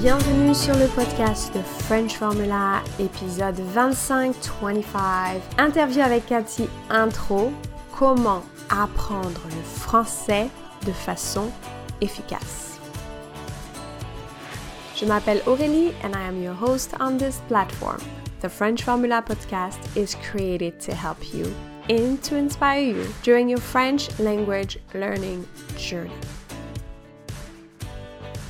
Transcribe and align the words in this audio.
Bienvenue 0.00 0.54
sur 0.54 0.76
le 0.76 0.86
podcast 0.86 1.52
de 1.56 1.60
French 1.60 2.14
Formula, 2.14 2.84
épisode 3.00 3.58
25-25. 3.74 5.40
Interview 5.58 6.02
avec 6.02 6.24
Cathy 6.26 6.68
Intro. 6.88 7.50
Comment 7.98 8.44
apprendre 8.70 9.40
le 9.46 9.62
français 9.64 10.50
de 10.86 10.92
façon 10.92 11.50
efficace. 12.00 12.78
Je 14.94 15.04
m'appelle 15.04 15.42
Aurélie 15.46 15.92
and 16.04 16.12
I 16.14 16.28
am 16.28 16.40
your 16.40 16.54
host 16.54 16.94
on 17.00 17.16
this 17.16 17.40
platform. 17.48 17.98
The 18.40 18.48
French 18.48 18.84
Formula 18.84 19.20
podcast 19.20 19.80
is 19.96 20.14
created 20.30 20.78
to 20.78 20.92
help 20.92 21.34
you 21.34 21.46
and 21.90 22.22
to 22.22 22.36
inspire 22.36 22.82
you 22.82 23.04
during 23.24 23.48
your 23.48 23.60
French 23.60 24.16
language 24.20 24.78
learning 24.94 25.44
journey. 25.76 26.12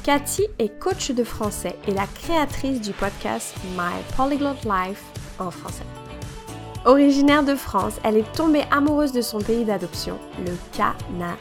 Cathy 0.09 0.47
est 0.59 0.71
coach 0.71 1.11
de 1.11 1.23
français 1.23 1.77
et 1.87 1.93
la 1.93 2.07
créatrice 2.07 2.81
du 2.81 2.93
podcast 2.93 3.55
My 3.77 3.93
Polyglot 4.17 4.55
Life 4.65 5.03
en 5.39 5.51
français. 5.51 5.85
Originaire 6.87 7.45
de 7.45 7.55
France, 7.55 7.93
elle 8.03 8.17
est 8.17 8.33
tombée 8.33 8.63
amoureuse 8.71 9.13
de 9.13 9.21
son 9.21 9.39
pays 9.39 9.67
d'adoption, 9.67 10.19
le 10.47 10.53
Canada. 10.73 11.37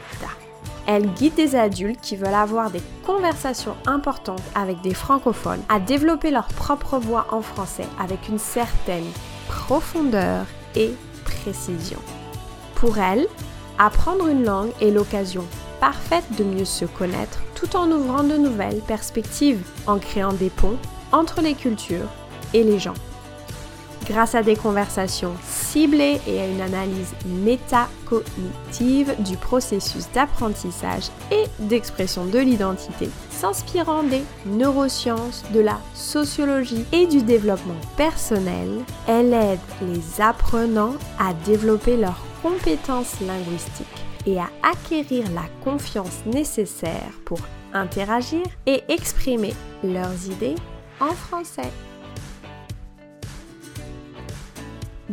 Elle 0.86 1.06
guide 1.14 1.34
des 1.34 1.56
adultes 1.56 2.02
qui 2.02 2.16
veulent 2.16 2.34
avoir 2.34 2.70
des 2.70 2.82
conversations 3.06 3.74
importantes 3.86 4.42
avec 4.54 4.82
des 4.82 4.92
francophones 4.92 5.62
à 5.70 5.80
développer 5.80 6.30
leur 6.30 6.48
propre 6.48 6.98
voix 6.98 7.26
en 7.30 7.40
français 7.40 7.86
avec 7.98 8.28
une 8.28 8.38
certaine 8.38 9.08
profondeur 9.48 10.44
et 10.76 10.90
précision. 11.24 12.00
Pour 12.74 12.98
elle, 12.98 13.28
apprendre 13.78 14.28
une 14.28 14.44
langue 14.44 14.72
est 14.82 14.90
l'occasion 14.90 15.46
parfaite 15.80 16.26
de 16.36 16.44
mieux 16.44 16.66
se 16.66 16.84
connaître 16.84 17.38
tout 17.58 17.76
en 17.76 17.90
ouvrant 17.90 18.22
de 18.22 18.36
nouvelles 18.36 18.80
perspectives, 18.86 19.62
en 19.86 19.98
créant 19.98 20.32
des 20.32 20.50
ponts 20.50 20.78
entre 21.10 21.40
les 21.40 21.54
cultures 21.54 22.08
et 22.54 22.62
les 22.62 22.78
gens. 22.78 22.94
Grâce 24.06 24.34
à 24.34 24.42
des 24.42 24.56
conversations 24.56 25.34
ciblées 25.42 26.20
et 26.26 26.40
à 26.40 26.46
une 26.46 26.60
analyse 26.60 27.12
métacognitive 27.26 29.14
du 29.18 29.36
processus 29.36 30.08
d'apprentissage 30.14 31.08
et 31.30 31.44
d'expression 31.58 32.24
de 32.24 32.38
l'identité, 32.38 33.10
s'inspirant 33.30 34.02
des 34.02 34.22
neurosciences, 34.46 35.44
de 35.52 35.60
la 35.60 35.78
sociologie 35.94 36.84
et 36.92 37.06
du 37.06 37.22
développement 37.22 37.74
personnel, 37.96 38.68
elle 39.06 39.34
aide 39.34 39.58
les 39.82 40.22
apprenants 40.22 40.94
à 41.18 41.34
développer 41.44 41.96
leurs 41.96 42.24
compétences 42.42 43.20
linguistiques 43.20 43.86
et 44.26 44.38
à 44.38 44.48
acquérir 44.62 45.24
la 45.34 45.44
confiance 45.64 46.24
nécessaire 46.26 47.12
pour 47.24 47.38
interagir 47.74 48.46
et 48.66 48.84
exprimer 48.88 49.54
leurs 49.82 50.28
idées 50.28 50.58
en 51.00 51.14
français. 51.14 51.70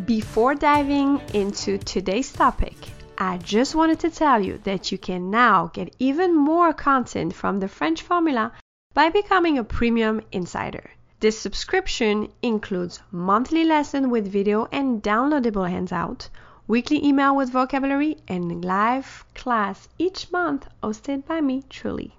Before 0.06 0.56
diving 0.56 1.22
into 1.34 1.78
today's 1.78 2.32
topic, 2.32 2.76
I 3.18 3.38
just 3.38 3.76
wanted 3.76 4.00
to 4.02 4.10
tell 4.10 4.44
you 4.44 4.60
that 4.66 4.92
you 4.92 4.98
can 4.98 5.32
now 5.32 5.68
get 5.74 5.96
even 6.00 6.36
more 6.36 6.74
content 6.74 7.34
from 7.34 7.60
the 7.60 7.70
French 7.70 8.02
formula 8.02 8.52
by 8.94 9.10
becoming 9.10 9.58
a 9.58 9.64
premium 9.64 10.22
insider. 10.34 10.92
This 11.22 11.40
subscription 11.40 12.30
includes 12.42 13.02
monthly 13.10 13.64
lesson 13.64 14.10
with 14.10 14.32
video 14.32 14.68
and 14.72 15.02
downloadable 15.02 15.70
handout, 15.70 16.30
weekly 16.68 17.04
email 17.06 17.36
with 17.36 17.52
vocabulary, 17.52 18.18
and 18.28 18.66
live 18.66 19.24
class 19.34 19.88
each 19.98 20.30
month 20.32 20.68
hosted 20.84 21.26
by 21.26 21.40
me 21.40 21.64
truly. 21.70 22.16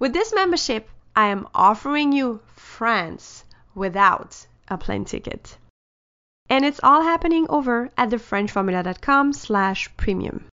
With 0.00 0.12
this 0.12 0.32
membership, 0.34 0.88
I 1.14 1.28
am 1.28 1.46
offering 1.54 2.12
you 2.12 2.40
France 2.56 3.44
without 3.74 4.46
a 4.68 4.76
plane 4.76 5.04
ticket. 5.04 5.56
And 6.50 6.64
it's 6.64 6.80
all 6.82 7.02
happening 7.02 7.46
over 7.48 7.90
at 7.96 8.10
thefrenchformula.com 8.10 9.32
slash 9.32 9.88
premium. 9.96 10.44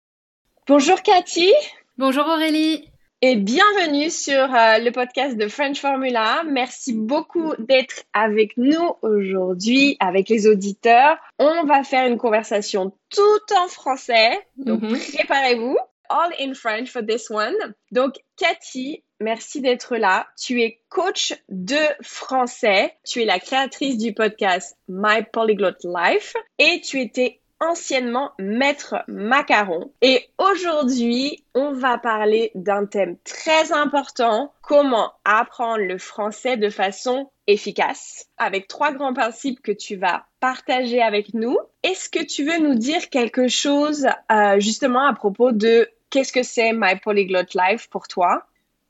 Bonjour 0.68 0.98
Cathy. 1.02 1.54
Bonjour 1.98 2.26
Aurélie. 2.28 2.88
Et 3.24 3.36
bienvenue 3.36 4.10
sur 4.10 4.52
euh, 4.56 4.80
le 4.80 4.90
podcast 4.92 5.38
de 5.38 5.48
French 5.48 5.80
Formula. 5.80 6.44
Merci 6.44 6.94
beaucoup 6.94 7.54
d'être 7.60 8.04
avec 8.14 8.58
nous 8.58 8.94
aujourd'hui, 9.04 9.96
avec 10.00 10.28
les 10.30 10.48
auditeurs. 10.48 11.18
On 11.38 11.66
va 11.66 11.84
faire 11.84 12.08
une 12.08 12.18
conversation 12.18 12.94
tout 13.12 13.54
en 13.56 13.68
français, 13.68 14.40
donc 14.58 14.82
Mhm. 14.82 14.98
préparez-vous. 15.18 15.78
All 16.10 16.32
in 16.40 16.54
French 16.56 16.90
for 16.92 17.04
this 17.06 17.30
one. 17.30 17.54
Donc 17.92 18.16
Cathy, 18.38 19.04
merci 19.22 19.62
d'être 19.62 19.96
là. 19.96 20.28
Tu 20.38 20.62
es 20.62 20.82
coach 20.90 21.34
de 21.50 21.78
français. 22.02 22.94
Tu 23.06 23.22
es 23.22 23.26
la 23.26 23.40
créatrice 23.40 23.98
du 23.98 24.14
podcast 24.14 24.78
My 24.88 25.24
Polyglot 25.32 25.78
Life 25.84 26.34
et 26.58 26.82
tu 26.82 27.00
étais 27.00 27.42
anciennement 27.62 28.32
maître 28.40 29.04
macaron. 29.08 29.94
Et 30.02 30.28
aujourd'hui, 30.40 31.46
on 31.54 31.72
va 31.72 31.98
parler 32.00 32.52
d'un 32.56 32.86
thème 32.86 33.18
très 33.24 33.72
important, 33.72 34.52
comment 34.64 35.14
apprendre 35.24 35.84
le 35.84 36.00
français 36.00 36.58
de 36.58 36.70
façon 36.70 37.30
efficace, 37.46 38.28
avec 38.38 38.68
trois 38.68 38.92
grands 38.92 39.14
principes 39.14 39.62
que 39.62 39.72
tu 39.72 39.96
vas 39.96 40.26
partager 40.40 41.02
avec 41.02 41.34
nous. 41.34 41.58
Est-ce 41.84 42.10
que 42.10 42.24
tu 42.24 42.44
veux 42.44 42.58
nous 42.58 42.76
dire 42.76 43.10
quelque 43.10 43.48
chose 43.48 44.08
euh, 44.32 44.60
justement 44.60 45.06
à 45.06 45.14
propos 45.14 45.52
de 45.52 45.88
qu'est-ce 46.10 46.34
que 46.34 46.44
c'est 46.44 46.74
My 46.74 46.96
Polyglot 47.02 47.54
Life 47.54 47.90
pour 47.90 48.08
toi? 48.08 48.44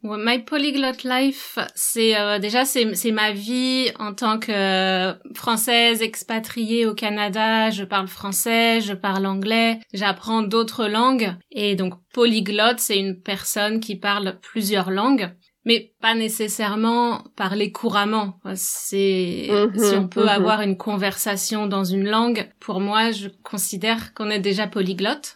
Ouais, 0.03 0.17
My 0.19 0.39
Polyglot 0.39 1.03
Life, 1.03 1.59
c'est 1.75 2.17
euh, 2.17 2.39
déjà 2.39 2.65
c'est 2.65 2.95
c'est 2.95 3.11
ma 3.11 3.31
vie 3.33 3.91
en 3.99 4.13
tant 4.13 4.39
que 4.39 4.51
euh, 4.51 5.13
française 5.35 6.01
expatriée 6.01 6.87
au 6.87 6.95
Canada. 6.95 7.69
Je 7.69 7.83
parle 7.83 8.07
français, 8.07 8.81
je 8.81 8.93
parle 8.93 9.27
anglais, 9.27 9.79
j'apprends 9.93 10.41
d'autres 10.41 10.87
langues 10.87 11.35
et 11.51 11.75
donc 11.75 11.93
polyglotte, 12.13 12.79
c'est 12.79 12.97
une 12.97 13.21
personne 13.21 13.79
qui 13.79 13.95
parle 13.95 14.39
plusieurs 14.41 14.89
langues. 14.89 15.29
Mais 15.63 15.93
pas 16.01 16.15
nécessairement 16.15 17.23
parler 17.35 17.71
couramment. 17.71 18.39
C'est 18.55 19.47
Mhm, 19.51 19.77
si 19.77 19.95
on 19.95 20.07
peut 20.07 20.23
mhm. 20.23 20.29
avoir 20.29 20.61
une 20.61 20.75
conversation 20.75 21.67
dans 21.67 21.83
une 21.83 22.09
langue. 22.09 22.49
Pour 22.59 22.79
moi, 22.79 23.11
je 23.11 23.27
considère 23.43 24.15
qu'on 24.15 24.31
est 24.31 24.39
déjà 24.39 24.65
polyglotte. 24.65 25.35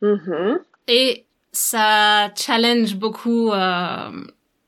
Mhm. 0.00 0.60
Et 0.86 1.26
ça 1.52 2.32
challenge 2.36 2.96
beaucoup 2.96 3.50
euh, 3.52 4.10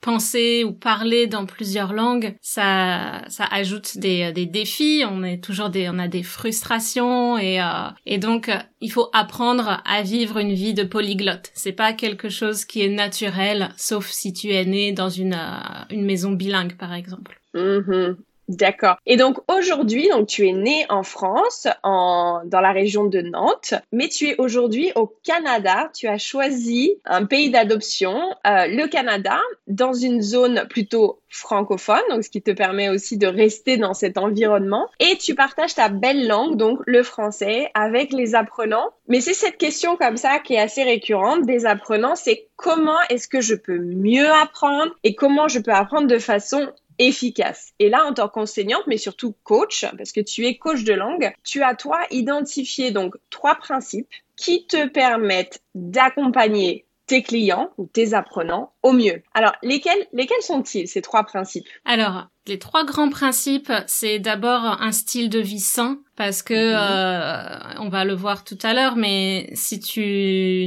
penser 0.00 0.64
ou 0.64 0.72
parler 0.72 1.26
dans 1.26 1.46
plusieurs 1.46 1.92
langues. 1.92 2.34
Ça, 2.41 3.22
ça 3.28 3.44
ajoute 3.50 3.98
des, 3.98 4.32
des 4.32 4.46
défis. 4.46 5.04
On 5.08 5.22
est 5.22 5.42
toujours 5.42 5.70
des, 5.70 5.88
on 5.88 5.98
a 5.98 6.08
des 6.08 6.22
frustrations 6.22 7.38
et 7.38 7.60
euh, 7.60 7.90
et 8.06 8.19
donc 8.19 8.48
euh, 8.48 8.56
il 8.80 8.90
faut 8.90 9.08
apprendre 9.12 9.82
à 9.84 10.02
vivre 10.02 10.38
une 10.38 10.54
vie 10.54 10.74
de 10.74 10.84
polyglotte. 10.84 11.50
C'est 11.54 11.72
pas 11.72 11.92
quelque 11.92 12.28
chose 12.28 12.64
qui 12.64 12.82
est 12.82 12.88
naturel, 12.88 13.70
sauf 13.76 14.08
si 14.10 14.32
tu 14.32 14.50
es 14.50 14.64
né 14.64 14.92
dans 14.92 15.10
une 15.10 15.34
euh, 15.34 15.84
une 15.90 16.04
maison 16.04 16.32
bilingue 16.32 16.76
par 16.76 16.94
exemple. 16.94 17.40
Mhm. 17.54 18.16
D'accord. 18.50 18.97
Et 19.06 19.16
donc 19.16 19.38
aujourd'hui, 19.47 20.09
donc 20.09 20.27
tu 20.27 20.49
es 20.49 20.53
né 20.53 20.84
en 20.88 21.05
France, 21.05 21.69
en 21.84 22.41
dans 22.44 22.61
la 22.61 22.72
région 22.72 23.05
de 23.05 23.21
Nantes, 23.21 23.75
mais 23.93 24.09
tu 24.09 24.27
es 24.27 24.34
aujourd'hui 24.38 24.91
au 24.97 25.06
Canada. 25.22 25.88
Tu 25.94 26.09
as 26.09 26.19
choisi 26.19 26.94
un 27.05 27.27
pays 27.27 27.50
d'adoption, 27.50 28.19
euh, 28.49 28.66
le 28.66 28.88
Canada, 28.88 29.38
dans 29.69 29.93
une 29.93 30.21
zone 30.21 30.66
plutôt 30.69 31.21
francophone, 31.28 32.03
donc 32.11 32.25
ce 32.25 32.31
qui 32.31 32.43
te 32.43 32.50
permet 32.50 32.88
aussi 32.88 33.16
de 33.16 33.28
rester 33.28 33.77
dans 33.77 33.94
cet 33.94 34.19
environnement. 34.19 34.88
Et 34.99 35.17
tu 35.17 35.37
partages 35.37 35.77
ta 35.77 35.88
belle 35.88 36.27
langue, 36.27 36.56
donc 36.56 36.81
le 36.87 37.05
français, 37.05 37.71
avec 37.75 38.12
les 38.12 38.34
apprenants. 38.34 38.91
Mais 39.06 39.21
c'est 39.21 39.34
cette 39.34 39.59
question 39.59 39.97
comme 39.97 40.17
ça 40.17 40.41
qui 40.41 40.55
est 40.55 40.61
assez 40.61 40.82
récurrente 40.82 41.47
des 41.47 41.67
apprenants, 41.67 42.17
c'est 42.17 42.49
comment 42.56 42.99
est-ce 43.11 43.28
que 43.28 43.41
je 43.41 43.55
peux 43.55 43.78
mieux 43.78 44.28
apprendre 44.28 44.93
et 45.05 45.15
comment 45.15 45.49
je 45.49 45.61
peux 45.61 45.73
apprendre 45.73 46.08
de 46.08 46.19
façon 46.19 46.69
efficace. 47.00 47.73
Et 47.79 47.88
là, 47.88 48.05
en 48.05 48.12
tant 48.12 48.29
qu'enseignante, 48.29 48.87
mais 48.87 48.99
surtout 48.99 49.35
coach, 49.43 49.87
parce 49.97 50.12
que 50.12 50.20
tu 50.20 50.47
es 50.47 50.58
coach 50.58 50.85
de 50.85 50.93
langue, 50.93 51.32
tu 51.43 51.62
as 51.62 51.75
toi 51.75 52.00
identifié 52.11 52.93
donc 52.93 53.17
trois 53.31 53.56
principes 53.56 54.08
qui 54.37 54.67
te 54.67 54.87
permettent 54.87 55.62
d'accompagner 55.75 56.87
tes 57.06 57.23
clients 57.23 57.70
ou 57.79 57.87
tes 57.87 58.14
apprenants 58.14 58.73
au 58.82 58.93
mieux. 58.93 59.23
Alors, 59.35 59.53
lesquels, 59.62 60.06
lesquels 60.12 60.43
sont-ils, 60.43 60.88
ces 60.88 61.03
trois 61.03 61.25
principes? 61.25 61.67
Alors, 61.85 62.29
les 62.47 62.59
trois 62.59 62.85
grands 62.85 63.11
principes, 63.11 63.71
c'est 63.87 64.19
d'abord 64.19 64.65
un 64.81 64.93
style 64.93 65.29
de 65.29 65.38
vie 65.38 65.61
sain, 65.61 65.99
parce 66.17 66.43
que 66.43 66.55
Mhm. 66.55 66.77
euh, 66.77 67.81
on 67.81 67.88
va 67.91 68.05
le 68.05 68.15
voir 68.15 68.44
tout 68.44 68.59
à 68.62 68.73
l'heure, 68.73 68.97
mais 68.97 69.50
si 69.55 69.79
tu 69.81 70.00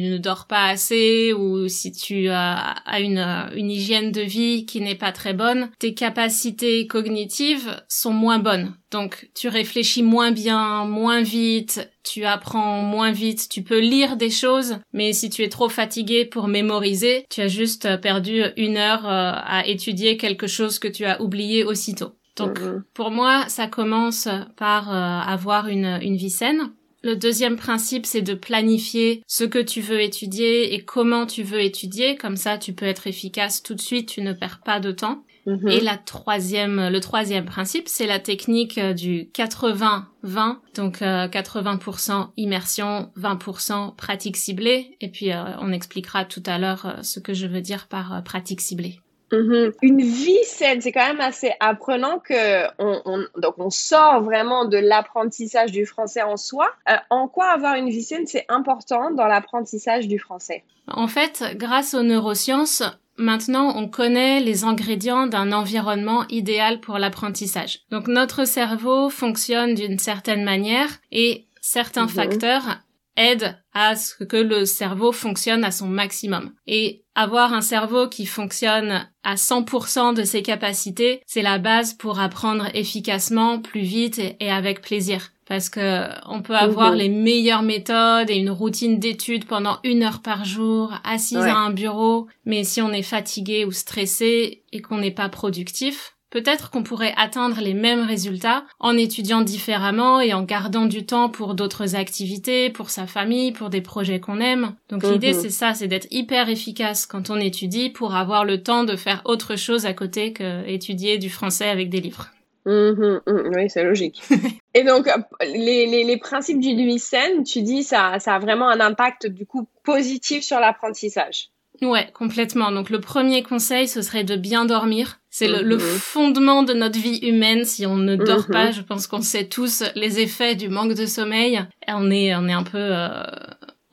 ne 0.02 0.18
dors 0.18 0.46
pas 0.48 0.68
assez 0.68 1.34
ou 1.34 1.68
si 1.68 1.92
tu 1.92 2.30
as, 2.30 2.76
as 2.86 3.00
une, 3.00 3.18
une 3.56 3.72
hygiène 3.72 4.12
de 4.12 4.22
vie 4.22 4.66
qui 4.66 4.82
n'est 4.82 4.96
pas 4.96 5.12
très 5.12 5.34
bonne, 5.34 5.70
tes 5.80 5.94
capacités 5.96 6.86
cognitives 6.88 7.84
sont 7.90 8.14
moins 8.14 8.40
bonnes. 8.40 8.76
Donc, 8.92 9.30
tu 9.36 9.48
réfléchis 9.48 10.04
moins 10.04 10.32
bien, 10.32 10.86
moins 10.86 11.22
vite, 11.24 11.90
tu 12.04 12.26
apprends 12.26 12.82
moins 12.82 13.12
vite, 13.12 13.50
tu 13.50 13.64
peux 13.64 13.80
lire 13.80 14.18
des 14.18 14.30
choses, 14.30 14.78
mais 14.94 15.14
si 15.14 15.30
tu 15.32 15.42
es 15.42 15.50
trop 15.50 15.70
fatigué 15.70 16.26
pour 16.26 16.48
mémoriser, 16.48 17.26
tu 17.32 17.42
as 17.42 17.48
juste 17.48 17.88
perdu 18.04 18.44
une 18.58 18.78
heure 18.78 19.08
à 19.08 19.66
étudier 19.66 20.18
quelque 20.18 20.46
chose 20.46 20.78
que 20.78 20.88
tu 20.88 21.06
as 21.06 21.22
oublié 21.22 21.64
aussitôt. 21.64 22.12
Donc 22.36 22.60
mhm. 22.60 22.84
pour 22.94 23.10
moi, 23.10 23.46
ça 23.48 23.68
commence 23.68 24.28
par 24.58 24.92
avoir 24.92 25.68
une, 25.68 26.00
une 26.02 26.18
vie 26.18 26.30
saine. 26.30 26.72
Le 27.04 27.18
deuxième 27.18 27.58
principe, 27.58 28.06
c'est 28.06 28.22
de 28.22 28.34
planifier 28.34 29.24
ce 29.28 29.44
que 29.44 29.60
tu 29.60 29.82
veux 29.82 30.00
étudier 30.02 30.74
et 30.74 30.86
comment 30.86 31.26
tu 31.26 31.44
veux 31.44 31.60
étudier. 31.60 32.16
Comme 32.16 32.38
ça, 32.38 32.58
tu 32.58 32.72
peux 32.72 32.86
être 32.86 33.08
efficace 33.08 33.62
tout 33.62 33.76
de 33.76 33.82
suite, 33.82 34.08
tu 34.08 34.22
ne 34.22 34.32
perds 34.32 34.62
pas 34.64 34.80
de 34.80 34.92
temps. 34.92 35.26
Et 35.46 35.82
la 35.82 35.98
troisième, 35.98 36.90
le 36.90 37.00
troisième 37.00 37.46
principe, 37.46 37.90
c'est 37.90 38.08
la 38.08 38.20
technique 38.20 38.78
euh, 38.78 38.94
du 38.94 39.30
80-20. 39.34 40.56
Donc 40.76 41.02
80% 41.02 42.12
euh, 42.12 42.24
immersion, 42.38 43.12
20% 43.18 43.96
pratique 43.96 44.38
ciblée. 44.38 44.98
Et 45.02 45.10
puis 45.10 45.32
euh, 45.32 45.44
on 45.60 45.72
expliquera 45.72 46.26
tout 46.26 46.44
à 46.46 46.58
l'heure 46.58 47.00
ce 47.02 47.20
que 47.20 47.34
je 47.34 47.48
veux 47.48 47.62
dire 47.62 47.88
par 47.88 48.24
pratique 48.24 48.62
ciblée. 48.62 49.00
Mhm. 49.34 49.72
Une 49.82 50.02
vie 50.02 50.44
saine, 50.46 50.80
c'est 50.80 50.92
quand 50.92 51.08
même 51.08 51.20
assez 51.20 51.52
apprenant 51.60 52.20
que 52.20 52.68
on, 52.78 53.26
donc 53.36 53.56
on 53.58 53.72
sort 53.72 54.22
vraiment 54.22 54.66
de 54.66 54.78
l'apprentissage 54.78 55.72
du 55.72 55.88
français 55.88 56.22
en 56.22 56.38
soi. 56.38 56.70
en 57.10 57.28
quoi 57.28 57.48
avoir 57.48 57.76
une 57.76 57.90
vie 57.90 58.04
saine, 58.04 58.28
c'est 58.28 58.46
important 58.48 59.10
dans 59.12 59.26
l'apprentissage 59.26 60.08
du 60.08 60.20
français? 60.20 60.64
En 60.88 61.08
fait, 61.08 61.44
grâce 61.56 61.96
aux 61.96 62.04
neurosciences, 62.04 62.84
Maintenant, 63.18 63.78
on 63.78 63.88
connaît 63.88 64.40
les 64.40 64.64
ingrédients 64.64 65.28
d'un 65.28 65.52
environnement 65.52 66.28
idéal 66.30 66.80
pour 66.80 66.98
l'apprentissage. 66.98 67.80
Donc 67.92 68.08
notre 68.08 68.46
cerveau 68.46 69.10
fonctionne 69.10 69.76
d'une 69.76 70.00
certaine 70.00 70.44
manière 70.44 70.90
et 71.12 71.48
certains 71.62 72.04
mhm. 72.04 72.10
facteurs 72.10 72.80
aident 73.16 73.56
à 73.74 73.96
ce 73.96 74.24
que 74.24 74.38
le 74.38 74.66
cerveau 74.66 75.12
fonctionne 75.12 75.64
à 75.64 75.72
son 75.72 75.88
maximum. 75.88 76.52
Et 76.66 77.04
avoir 77.16 77.54
un 77.54 77.62
cerveau 77.62 78.08
qui 78.08 78.26
fonctionne 78.26 79.08
à 79.24 79.36
100% 79.36 80.16
de 80.16 80.24
ses 80.24 80.42
capacités, 80.42 81.22
c'est 81.28 81.42
la 81.42 81.60
base 81.60 81.94
pour 81.94 82.20
apprendre 82.20 82.68
efficacement, 82.74 83.60
plus 83.60 83.82
vite 83.82 84.20
et 84.40 84.52
avec 84.52 84.82
plaisir 84.82 85.33
parce 85.48 85.70
que 85.70 86.08
on 86.28 86.42
peut 86.42 86.56
avoir 86.56 86.92
les 86.96 87.10
meilleures 87.10 87.64
méthodes 87.64 88.30
et 88.30 88.36
une 88.36 88.50
routine 88.50 89.00
d'études 89.00 89.46
pendant 89.46 89.80
une 89.84 90.04
heure 90.04 90.22
par 90.22 90.46
jour, 90.46 90.94
assise 91.04 91.38
à 91.38 91.56
un 91.56 91.72
bureau, 91.72 92.28
mais 92.46 92.64
si 92.64 92.82
on 92.82 92.92
est 92.92 93.02
fatigué 93.02 93.66
ou 93.66 93.72
stressé 93.72 94.64
et 94.72 94.82
qu'on 94.82 95.00
n'est 95.00 95.12
pas 95.12 95.30
productif, 95.30 96.16
peut-être 96.34 96.72
qu'on 96.72 96.82
pourrait 96.82 97.14
atteindre 97.16 97.62
les 97.62 97.76
mêmes 97.76 98.02
résultats 98.02 98.66
en 98.80 98.98
étudiant 98.98 99.42
différemment 99.42 100.20
et 100.20 100.34
en 100.34 100.42
gardant 100.42 100.88
du 100.88 101.06
temps 101.06 101.30
pour 101.30 101.54
d'autres 101.54 101.96
activités, 101.96 102.72
pour 102.72 102.90
sa 102.90 103.06
famille, 103.06 103.52
pour 103.52 103.70
des 103.70 103.82
projets 103.82 104.20
qu'on 104.20 104.40
aime. 104.40 104.74
Donc 104.90 105.04
l'idée 105.04 105.34
mhm. 105.34 105.40
c'est 105.40 105.52
ça, 105.52 105.76
c'est 105.76 105.88
d'être 105.88 106.08
hyper 106.10 106.50
efficace 106.50 107.06
quand 107.06 107.30
on 107.30 107.38
étudie 107.38 107.92
pour 107.92 108.16
avoir 108.16 108.46
le 108.46 108.64
temps 108.64 108.84
de 108.84 108.96
faire 108.96 109.22
autre 109.26 109.56
chose 109.56 109.86
à 109.86 109.94
côté 109.94 110.34
que 110.34 110.68
étudier 110.68 111.20
du 111.20 111.30
français 111.30 111.70
avec 111.70 111.92
des 111.92 112.02
livres. 112.02 112.33
Mhm, 112.66 113.22
mhm, 113.28 113.52
oui, 113.56 113.70
c'est 113.70 113.84
logique. 113.84 114.22
Et 114.74 114.84
donc, 114.84 115.10
les, 115.42 115.86
les, 115.86 116.04
les 116.04 116.18
principes 116.18 116.60
du 116.60 116.98
saine, 116.98 117.44
tu 117.44 117.62
dis, 117.62 117.84
ça, 117.84 118.20
ça 118.20 118.36
a 118.36 118.40
vraiment 118.40 118.70
un 118.70 118.80
impact 118.80 119.28
du 119.28 119.46
coup 119.46 119.68
positif 119.84 120.44
sur 120.44 120.60
l'apprentissage. 120.60 121.50
Ouais, 121.82 122.10
complètement. 122.14 122.72
Donc 122.72 122.90
le 122.90 123.02
premier 123.02 123.42
conseil, 123.44 123.88
ce 123.88 124.02
serait 124.02 124.24
de 124.24 124.36
bien 124.36 124.66
dormir. 124.66 125.20
C'est 125.30 125.48
le, 125.48 125.64
mhm. 125.64 125.80
fondement 125.80 126.64
de 126.64 126.74
notre 126.74 127.00
vie 127.00 127.18
humaine. 127.18 127.66
Si 127.66 127.86
on 127.86 127.98
ne 127.98 128.16
dort 128.16 128.46
pas, 128.48 128.72
je 128.72 128.82
pense 128.82 129.08
qu'on 129.08 129.22
sait 129.22 129.46
tous 129.48 129.84
les 129.96 130.20
effets 130.20 130.56
du 130.56 130.70
manque 130.70 130.94
de 130.94 131.06
sommeil. 131.06 131.62
Et 131.88 131.92
on 131.94 132.12
est, 132.12 132.36
on 132.36 132.48
est 132.48 132.54
un 132.54 132.64
peu 132.64 132.78
euh, 132.78 133.24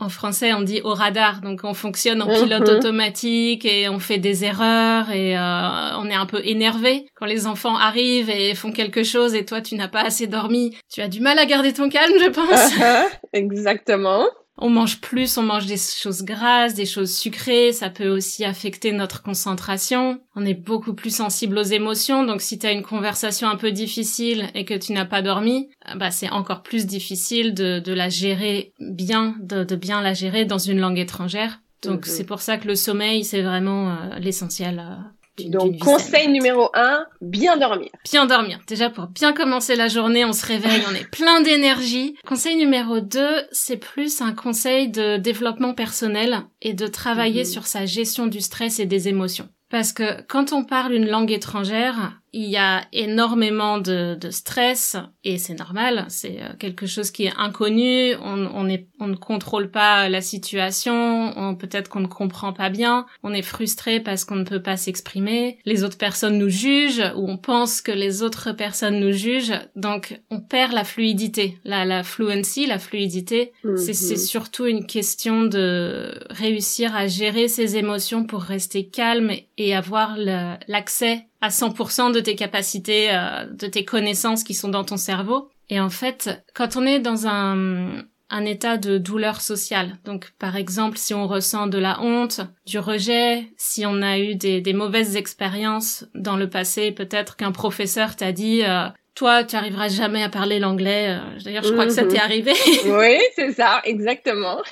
en 0.00 0.08
français, 0.08 0.52
on 0.54 0.62
dit 0.62 0.80
au 0.82 0.94
radar, 0.94 1.40
donc 1.42 1.60
on 1.62 1.74
fonctionne 1.74 2.22
en 2.22 2.26
pilote 2.26 2.68
mhm. 2.68 2.76
automatique 2.76 3.64
et 3.64 3.88
on 3.88 3.98
fait 3.98 4.18
des 4.18 4.44
erreurs 4.44 5.10
et 5.10 5.36
euh, 5.36 5.98
on 5.98 6.08
est 6.08 6.14
un 6.14 6.26
peu 6.26 6.40
énervé 6.44 7.06
quand 7.14 7.26
les 7.26 7.46
enfants 7.46 7.76
arrivent 7.76 8.30
et 8.30 8.54
font 8.54 8.72
quelque 8.72 9.04
chose 9.04 9.34
et 9.34 9.44
toi 9.44 9.60
tu 9.60 9.74
n'as 9.74 9.88
pas 9.88 10.02
assez 10.02 10.26
dormi. 10.26 10.76
Tu 10.90 11.02
as 11.02 11.08
du 11.08 11.20
mal 11.20 11.38
à 11.38 11.44
garder 11.44 11.72
ton 11.72 11.88
calme, 11.88 12.14
je 12.18 12.30
pense. 12.30 13.10
Exactement 13.32 14.26
on 14.60 14.68
mange 14.68 15.00
plus, 15.00 15.38
on 15.38 15.42
mange 15.42 15.66
des 15.66 15.78
choses 15.78 16.22
grasses, 16.22 16.74
des 16.74 16.86
choses 16.86 17.16
sucrées, 17.16 17.72
ça 17.72 17.90
peut 17.90 18.08
aussi 18.08 18.44
affecter 18.44 18.92
notre 18.92 19.22
concentration. 19.22 20.20
On 20.36 20.44
est 20.44 20.54
beaucoup 20.54 20.94
plus 20.94 21.14
sensible 21.14 21.58
aux 21.58 21.62
émotions, 21.62 22.24
donc 22.24 22.42
si 22.42 22.58
tu 22.58 22.66
as 22.66 22.72
une 22.72 22.82
conversation 22.82 23.48
un 23.48 23.56
peu 23.56 23.72
difficile 23.72 24.48
et 24.54 24.64
que 24.64 24.74
tu 24.74 24.92
n'as 24.92 25.06
pas 25.06 25.22
dormi, 25.22 25.70
euh, 25.88 25.96
bah 25.96 26.10
c'est 26.10 26.30
encore 26.30 26.62
plus 26.62 26.86
difficile 26.86 27.54
de, 27.54 27.92
la 27.92 28.08
gérer 28.08 28.72
bien, 28.78 29.34
de, 29.40 29.64
bien 29.74 30.02
la 30.02 30.14
gérer 30.14 30.44
dans 30.44 30.58
une 30.58 30.78
langue 30.78 30.98
étrangère. 30.98 31.60
Donc 31.82 32.06
mhm. 32.06 32.12
c'est 32.12 32.24
pour 32.24 32.40
ça 32.40 32.58
que 32.58 32.68
le 32.68 32.74
sommeil, 32.74 33.24
c'est 33.24 33.42
vraiment 33.42 33.90
euh, 33.90 34.18
l'essentiel 34.18 34.78
euh, 34.78 34.96
donc, 35.38 35.78
conseil 35.78 36.28
numéro 36.28 36.70
un, 36.74 37.06
bien 37.20 37.56
dormir. 37.56 37.88
Bien 38.04 38.26
dormir. 38.26 38.60
Déjà, 38.66 38.90
pour 38.90 39.06
bien 39.06 39.32
commencer 39.32 39.76
la 39.76 39.88
journée, 39.88 40.24
on 40.24 40.32
se 40.32 40.44
réveille, 40.44 40.82
on 40.90 40.94
est 40.94 41.08
plein 41.10 41.40
d'énergie. 41.40 42.16
Conseil 42.26 42.56
numéro 42.56 43.00
deux, 43.00 43.36
c'est 43.52 43.76
plus 43.76 44.20
un 44.20 44.32
conseil 44.32 44.88
de 44.88 45.16
développement 45.16 45.74
personnel 45.74 46.42
et 46.60 46.74
de 46.74 46.86
travailler 46.86 47.42
mhm. 47.42 47.48
sur 47.48 47.66
sa 47.66 47.86
gestion 47.86 48.26
du 48.26 48.40
stress 48.40 48.80
et 48.80 48.86
des 48.86 49.08
émotions. 49.08 49.48
Parce 49.70 49.92
que 49.92 50.22
quand 50.22 50.52
on 50.52 50.64
parle 50.64 50.92
une 50.92 51.08
langue 51.08 51.30
étrangère, 51.30 52.19
il 52.32 52.48
y 52.48 52.56
a 52.56 52.84
énormément 52.92 53.78
de, 53.78 54.14
de 54.14 54.30
stress 54.30 54.96
et 55.24 55.38
c'est 55.38 55.58
normal, 55.58 56.06
c'est 56.08 56.40
euh, 56.40 56.54
quelque 56.58 56.86
chose 56.86 57.10
qui 57.10 57.24
est 57.24 57.32
inconnu, 57.36 58.14
on, 58.22 58.46
on, 58.54 58.68
est, 58.68 58.86
on 59.00 59.08
ne 59.08 59.16
contrôle 59.16 59.70
pas 59.70 60.08
la 60.08 60.20
situation, 60.20 61.56
peut-être 61.56 61.88
qu'on 61.88 62.00
ne 62.00 62.06
comprend 62.06 62.52
pas 62.52 62.70
bien, 62.70 63.06
on 63.22 63.32
est 63.32 63.42
frustré 63.42 64.00
parce 64.00 64.24
qu'on 64.24 64.36
ne 64.36 64.44
peut 64.44 64.62
pas 64.62 64.76
s'exprimer, 64.76 65.58
les 65.64 65.82
autres 65.82 65.98
personnes 65.98 66.38
nous 66.38 66.48
jugent 66.48 67.02
ou 67.16 67.28
on 67.28 67.36
pense 67.36 67.80
que 67.80 67.92
les 67.92 68.22
autres 68.22 68.52
personnes 68.52 69.00
nous 69.00 69.12
jugent, 69.12 69.58
donc 69.74 70.20
on 70.30 70.40
perd 70.40 70.72
la 70.72 70.84
fluidité, 70.84 71.58
la, 71.64 71.84
la 71.84 72.02
fluency, 72.02 72.66
la 72.66 72.78
fluidité, 72.78 73.52
c'est 73.76 74.10
mhm. 74.10 74.16
surtout 74.16 74.66
une 74.66 74.86
question 74.86 75.42
de 75.42 76.14
réussir 76.30 76.94
à 76.94 77.06
gérer 77.06 77.48
ses 77.48 77.76
émotions 77.76 78.24
pour 78.24 78.42
rester 78.42 78.86
calme 78.86 79.32
et 79.58 79.74
avoir 79.74 80.16
l'accès 80.16 81.26
à 81.40 81.48
100% 81.48 82.12
de 82.12 82.20
tes 82.20 82.36
capacités, 82.36 83.08
euh, 83.10 83.46
de 83.46 83.66
tes 83.66 83.84
connaissances 83.84 84.44
qui 84.44 84.54
sont 84.54 84.68
dans 84.68 84.84
ton 84.84 84.96
cerveau. 84.96 85.50
Et 85.68 85.80
en 85.80 85.90
fait, 85.90 86.44
quand 86.54 86.76
on 86.76 86.84
est 86.84 86.98
dans 86.98 87.26
un, 87.26 88.04
un 88.30 88.44
état 88.44 88.76
de 88.76 88.98
douleur 88.98 89.40
sociale, 89.40 89.98
donc 90.04 90.32
par 90.38 90.56
exemple 90.56 90.98
si 90.98 91.14
on 91.14 91.26
ressent 91.26 91.66
de 91.66 91.78
la 91.78 92.00
honte, 92.00 92.40
du 92.66 92.78
rejet, 92.78 93.52
si 93.56 93.84
on 93.86 94.02
a 94.02 94.18
eu 94.18 94.34
des, 94.34 94.60
des 94.60 94.72
mauvaises 94.72 95.16
expériences 95.16 96.06
dans 96.14 96.36
le 96.36 96.48
passé, 96.50 96.92
peut-être 96.92 97.36
qu'un 97.36 97.52
professeur 97.52 98.16
t'a 98.16 98.32
dit 98.32 98.62
euh, 98.64 98.88
toi, 99.14 99.44
tu 99.44 99.56
arriveras 99.56 99.88
jamais 99.88 100.22
à 100.22 100.28
parler 100.28 100.58
l'anglais. 100.58 101.08
Euh, 101.10 101.40
d'ailleurs, 101.44 101.64
je 101.64 101.72
crois 101.72 101.84
que 101.84 101.92
ça 101.92 102.04
t'est 102.04 102.16
mhm. 102.16 102.24
arrivé. 102.24 102.52
oui, 102.86 103.18
c'est 103.34 103.52
ça, 103.52 103.80
exactement. 103.84 104.62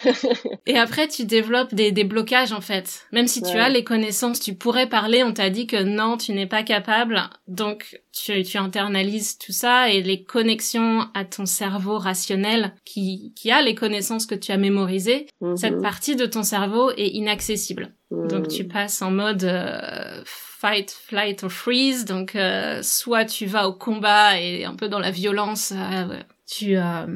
et 0.67 0.79
après, 0.79 1.09
tu 1.09 1.25
développes 1.25 1.75
des, 1.75 1.93
des, 1.93 2.05
blocages, 2.05 2.53
en 2.53 2.61
fait. 2.61 3.07
Même 3.13 3.27
si 3.27 3.43
tu 3.43 3.57
as 3.57 3.69
les 3.69 3.85
connaissances, 3.85 4.41
tu 4.41 4.55
pourrais 4.55 4.89
parler, 4.89 5.23
on 5.25 5.33
t'a 5.33 5.51
dit 5.51 5.67
que 5.67 5.83
non, 5.83 6.17
tu 6.17 6.33
n'es 6.33 6.47
pas 6.47 6.63
capable. 6.63 7.21
Donc, 7.47 8.01
tu, 8.25 8.43
tu 8.43 8.59
internalises 8.59 9.39
tout 9.39 9.53
ça 9.53 9.91
et 9.91 10.03
les 10.03 10.23
connexions 10.25 11.07
à 11.15 11.25
ton 11.25 11.47
cerveau 11.47 11.99
rationnel 11.99 12.75
qui, 12.85 13.33
qui 13.37 13.51
a 13.51 13.63
les 13.63 13.75
connaissances 13.75 14.27
que 14.27 14.35
tu 14.35 14.53
as 14.53 14.57
mémorisées, 14.57 15.27
cette 15.57 15.77
mhm. 15.77 15.83
partie 15.83 16.17
de 16.17 16.27
ton 16.27 16.43
cerveau 16.43 16.91
est 16.93 17.09
inaccessible. 17.09 17.93
Donc, 18.11 18.49
tu 18.49 18.65
mhm. 18.65 18.69
passes 18.69 19.03
en 19.03 19.11
mode... 19.11 19.45
Euh, 19.45 20.23
fight, 20.59 20.91
flight 20.91 21.45
or 21.45 21.53
freeze. 21.53 22.05
Donc, 22.05 22.35
euh, 22.35 22.81
soit 22.83 23.25
tu 23.25 23.47
vas 23.47 23.69
au 23.69 23.73
combat 23.73 24.41
et 24.41 24.65
un 24.65 24.75
peu 24.75 24.89
dans 24.89 24.99
la 24.99 25.13
violence, 25.13 25.73
euh, 25.73 26.17
tu 26.47 26.77
euh, 26.77 27.07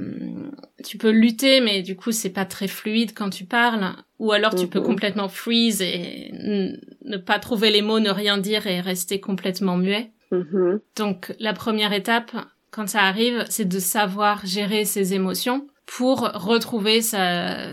tu 0.84 0.96
peux 0.96 1.10
lutter, 1.10 1.60
mais 1.60 1.82
du 1.82 1.96
coup 1.96 2.12
c'est 2.12 2.30
pas 2.30 2.44
très 2.44 2.68
fluide 2.68 3.12
quand 3.14 3.30
tu 3.30 3.44
parles. 3.44 3.96
Ou 4.18 4.32
alors 4.32 4.54
tu 4.54 4.68
peux 4.68 4.78
mhm. 4.78 4.86
complètement 4.86 5.28
freeze 5.28 5.82
et 5.82 6.30
ne 7.04 7.16
pas 7.16 7.40
trouver 7.40 7.70
les 7.70 7.82
mots, 7.82 7.98
ne 7.98 8.10
rien 8.10 8.38
dire 8.38 8.66
et 8.66 8.80
rester 8.80 9.20
complètement 9.20 9.76
muet. 9.76 10.12
Mhm. 10.32 10.80
Donc 10.96 11.34
la 11.38 11.52
première 11.52 11.92
étape, 11.92 12.32
quand 12.70 12.88
ça 12.88 13.02
arrive, 13.02 13.44
c'est 13.48 13.68
de 13.68 13.78
savoir 13.78 14.44
gérer 14.44 14.84
ses 14.84 15.14
émotions 15.14 15.68
pour 15.86 16.20
retrouver 16.20 17.02
sa, 17.02 17.66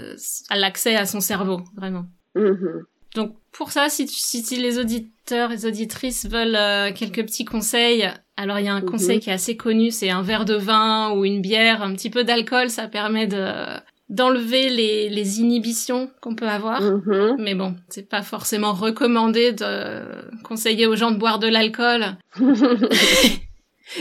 l'accès 0.53 0.95
à 0.95 1.05
son 1.05 1.21
cerveau, 1.21 1.61
vraiment. 1.75 2.05
Mhm. 2.35 2.83
Donc 3.15 3.35
pour 3.51 3.71
ça, 3.71 3.89
si, 3.89 4.07
si, 4.07 4.55
les 4.57 4.77
auditeurs 4.77 5.51
et 5.51 5.65
auditrices 5.65 6.27
veulent 6.27 6.55
euh, 6.55 6.91
quelques 6.93 7.23
petits 7.23 7.45
conseils, 7.45 8.07
alors 8.37 8.59
il 8.59 8.65
y 8.65 8.69
a 8.69 8.73
un 8.73 8.81
mhm. 8.81 8.89
conseil 8.89 9.19
qui 9.19 9.29
est 9.29 9.33
assez 9.33 9.57
connu, 9.57 9.89
c'est 9.89 10.09
un 10.09 10.21
verre 10.21 10.45
de 10.45 10.55
vin 10.55 11.13
ou 11.13 11.25
une 11.25 11.41
bière, 11.41 11.81
un 11.81 11.93
petit 11.93 12.09
peu 12.09 12.23
d'alcool, 12.23 12.69
ça 12.69 12.87
permet 12.87 13.25
de 13.25 13.79
d'enlever 14.09 14.69
les, 14.69 15.09
les 15.09 15.39
inhibitions 15.39 16.09
qu'on 16.21 16.35
peut 16.35 16.49
avoir. 16.49 16.81
Mhm. 16.81 17.37
Mais 17.39 17.55
bon, 17.55 17.75
c'est 17.89 18.09
pas 18.09 18.23
forcément 18.23 18.73
recommandé 18.73 19.53
de 19.53 20.01
conseiller 20.43 20.87
aux 20.87 20.95
gens 20.95 21.11
de 21.11 21.17
boire 21.17 21.39
de 21.39 21.47
l'alcool. 21.47 22.17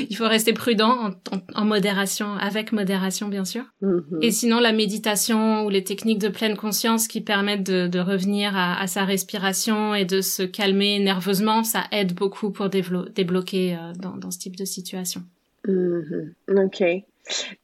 il 0.08 0.16
faut 0.16 0.28
rester 0.28 0.52
prudent 0.52 1.10
en, 1.54 1.64
modération, 1.64 2.34
avec 2.34 2.72
modération 2.72 3.28
bien 3.28 3.44
sûr. 3.44 3.64
Mm-hmm. 3.82 4.18
Et 4.22 4.30
sinon 4.30 4.60
la 4.60 4.72
méditation 4.72 5.64
ou 5.64 5.70
les 5.70 5.84
techniques 5.84 6.18
de 6.18 6.28
pleine 6.28 6.56
conscience 6.56 7.08
qui 7.08 7.20
permettent 7.20 7.64
de, 7.64 7.98
revenir 7.98 8.52
à, 8.56 8.86
sa 8.86 9.04
respiration 9.04 9.94
et 9.94 10.04
de 10.04 10.20
se 10.20 10.42
calmer 10.42 10.98
nerveusement, 10.98 11.64
ça 11.64 11.84
aide 11.92 12.14
beaucoup 12.14 12.50
pour 12.50 12.68
débloquer 12.68 13.76
euh, 13.76 13.92
dans, 13.98 14.30
ce 14.30 14.38
type 14.38 14.56
de 14.56 14.64
situation. 14.64 15.22
Mm-hmm. 15.66 16.64
Ok. 16.64 17.04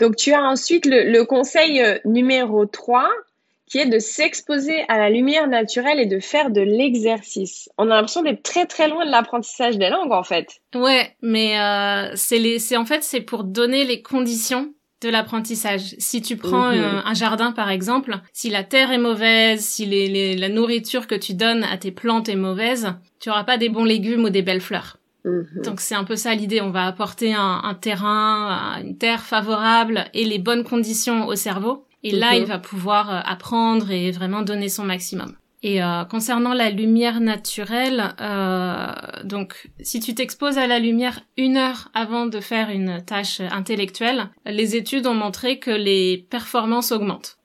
Donc 0.00 0.16
tu 0.16 0.32
as 0.32 0.42
ensuite 0.42 0.86
le, 0.86 1.10
le 1.10 1.24
conseil 1.24 1.82
euh, 1.82 1.98
numéro 2.04 2.66
3 2.66 3.08
qui 3.66 3.78
est 3.78 3.86
de 3.86 3.98
s'exposer 3.98 4.84
à 4.88 4.98
la 4.98 5.10
lumière 5.10 5.48
naturelle 5.48 5.98
et 5.98 6.06
de 6.06 6.20
faire 6.20 6.50
de 6.50 6.60
l'exercice. 6.60 7.68
On 7.78 7.90
a 7.90 7.96
l'impression 7.96 8.22
d'être 8.22 8.42
très 8.42 8.66
très 8.66 8.88
loin 8.88 9.06
de 9.06 9.10
l'apprentissage 9.10 9.78
des 9.78 9.88
langues 9.88 10.12
en 10.12 10.22
fait. 10.22 10.60
Ouais, 10.74 11.16
mais 11.22 11.58
euh, 11.58 12.12
c'est 12.14 12.38
les, 12.38 12.58
c'est 12.58 12.76
en 12.76 12.84
fait 12.84 13.02
c'est 13.02 13.20
pour 13.20 13.44
donner 13.44 13.84
les 13.84 14.02
conditions 14.02 14.72
de 15.00 15.08
l'apprentissage. 15.08 15.94
Si 15.98 16.22
tu 16.22 16.36
prends 16.36 16.70
mhm. 16.70 16.78
euh, 16.78 17.00
un, 17.04 17.14
jardin 17.14 17.52
par 17.52 17.70
exemple, 17.70 18.18
si 18.32 18.50
la 18.50 18.64
terre 18.64 18.92
est 18.92 18.98
mauvaise, 18.98 19.60
si 19.60 19.86
les, 19.86 20.08
les, 20.08 20.36
la 20.36 20.48
nourriture 20.48 21.06
que 21.06 21.14
tu 21.14 21.34
donnes 21.34 21.64
à 21.64 21.76
tes 21.76 21.90
plantes 21.90 22.28
est 22.28 22.36
mauvaise, 22.36 22.94
tu 23.20 23.30
auras 23.30 23.44
pas 23.44 23.58
des 23.58 23.68
bons 23.68 23.84
légumes 23.84 24.24
ou 24.24 24.30
des 24.30 24.42
belles 24.42 24.60
fleurs. 24.60 24.98
Mhm. 25.24 25.62
Donc 25.64 25.80
c'est 25.80 25.94
un 25.94 26.04
peu 26.04 26.16
ça 26.16 26.34
l'idée. 26.34 26.60
On 26.60 26.70
va 26.70 26.86
apporter 26.86 27.34
un, 27.34 27.60
un, 27.64 27.74
terrain, 27.74 28.80
une 28.82 28.98
terre 28.98 29.22
favorable 29.22 30.04
et 30.12 30.24
les 30.24 30.38
bonnes 30.38 30.64
conditions 30.64 31.26
au 31.26 31.34
cerveau 31.34 31.86
et 32.04 32.12
là, 32.12 32.36
il 32.36 32.44
va 32.44 32.58
pouvoir 32.58 33.10
euh, 33.10 33.20
apprendre 33.24 33.90
et 33.90 34.10
vraiment 34.10 34.42
donner 34.42 34.68
son 34.68 34.84
maximum. 34.84 35.34
Et 35.64 35.82
euh, 35.82 36.04
concernant 36.04 36.52
la 36.52 36.68
lumière 36.68 37.22
naturelle, 37.22 38.14
euh, 38.20 38.92
donc 39.24 39.70
si 39.80 39.98
tu 39.98 40.14
t'exposes 40.14 40.58
à 40.58 40.66
la 40.66 40.78
lumière 40.78 41.20
une 41.38 41.56
heure 41.56 41.88
avant 41.94 42.26
de 42.26 42.38
faire 42.40 42.68
une 42.68 43.02
tâche 43.02 43.40
intellectuelle, 43.40 44.28
les 44.44 44.76
études 44.76 45.06
ont 45.06 45.14
montré 45.14 45.58
que 45.58 45.70
les 45.70 46.26
performances 46.28 46.92
augmentent. 46.92 47.38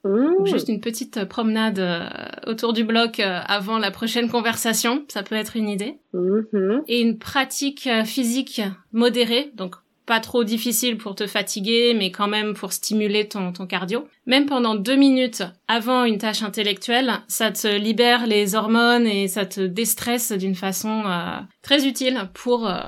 juste 0.44 0.68
une 0.68 0.82
petite 0.82 1.24
promenade 1.24 1.80
euh, 1.80 2.10
autour 2.46 2.74
du 2.74 2.84
bloc 2.84 3.22
avant 3.22 3.78
la 3.78 3.90
prochaine 3.90 4.30
conversation, 4.30 5.06
ça 5.08 5.24
peut 5.24 5.36
être 5.36 5.56
une 5.56 5.70
idée. 5.70 6.00
Mm-hmm. 6.14 6.82
Et 6.90 7.00
une 7.00 7.20
pratique 7.20 7.88
physique 8.04 8.62
modérée, 8.92 9.54
donc 9.56 9.76
pas 10.10 10.20
trop 10.20 10.44
difficile 10.44 10.98
pour 10.98 11.14
te 11.14 11.28
fatiguer, 11.28 11.94
mais 11.94 12.10
quand 12.10 12.28
même 12.28 12.56
pour 12.56 12.74
stimuler 12.74 13.28
ton, 13.28 13.54
cardio. 13.68 14.08
Même 14.26 14.48
pendant 14.48 14.74
deux 14.74 14.96
minutes 14.96 15.44
avant 15.68 16.04
une 16.04 16.18
tâche 16.18 16.42
intellectuelle, 16.42 17.12
ça 17.28 17.52
te 17.52 17.68
libère 17.68 18.26
les 18.26 18.56
hormones 18.56 19.06
et 19.06 19.28
ça 19.28 19.46
te 19.46 19.62
déstresse 19.62 20.32
d'une 20.32 20.56
façon 20.56 21.04
euh, 21.06 21.38
très 21.62 21.86
utile 21.86 22.28
pour 22.34 22.68
euh, 22.68 22.80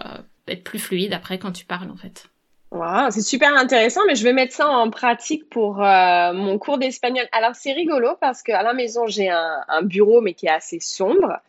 être 0.48 0.64
plus 0.64 0.80
fluide 0.80 1.14
après 1.14 1.38
quand 1.38 1.52
tu 1.52 1.64
parles 1.64 1.92
en 1.92 1.96
fait. 1.96 2.26
Wow, 2.72 3.12
c'est 3.12 3.22
super 3.22 3.56
intéressant, 3.56 4.02
mais 4.08 4.16
je 4.16 4.24
vais 4.24 4.34
mettre 4.34 4.56
ça 4.56 4.68
en 4.68 4.90
pratique 4.90 5.48
pour 5.48 5.84
euh, 5.84 6.34
mon 6.34 6.58
cours 6.58 6.80
d'espagnol. 6.80 7.28
Alors 7.34 7.54
c'est 7.54 7.74
rigolo 7.74 8.16
parce 8.20 8.42
qu'à 8.42 8.64
la 8.64 8.74
maison 8.74 9.06
j'ai 9.06 9.30
un 9.30 9.84
bureau 9.84 10.22
mais 10.22 10.34
qui 10.34 10.48
est 10.48 10.50
assez 10.50 10.80
sombre 10.80 11.40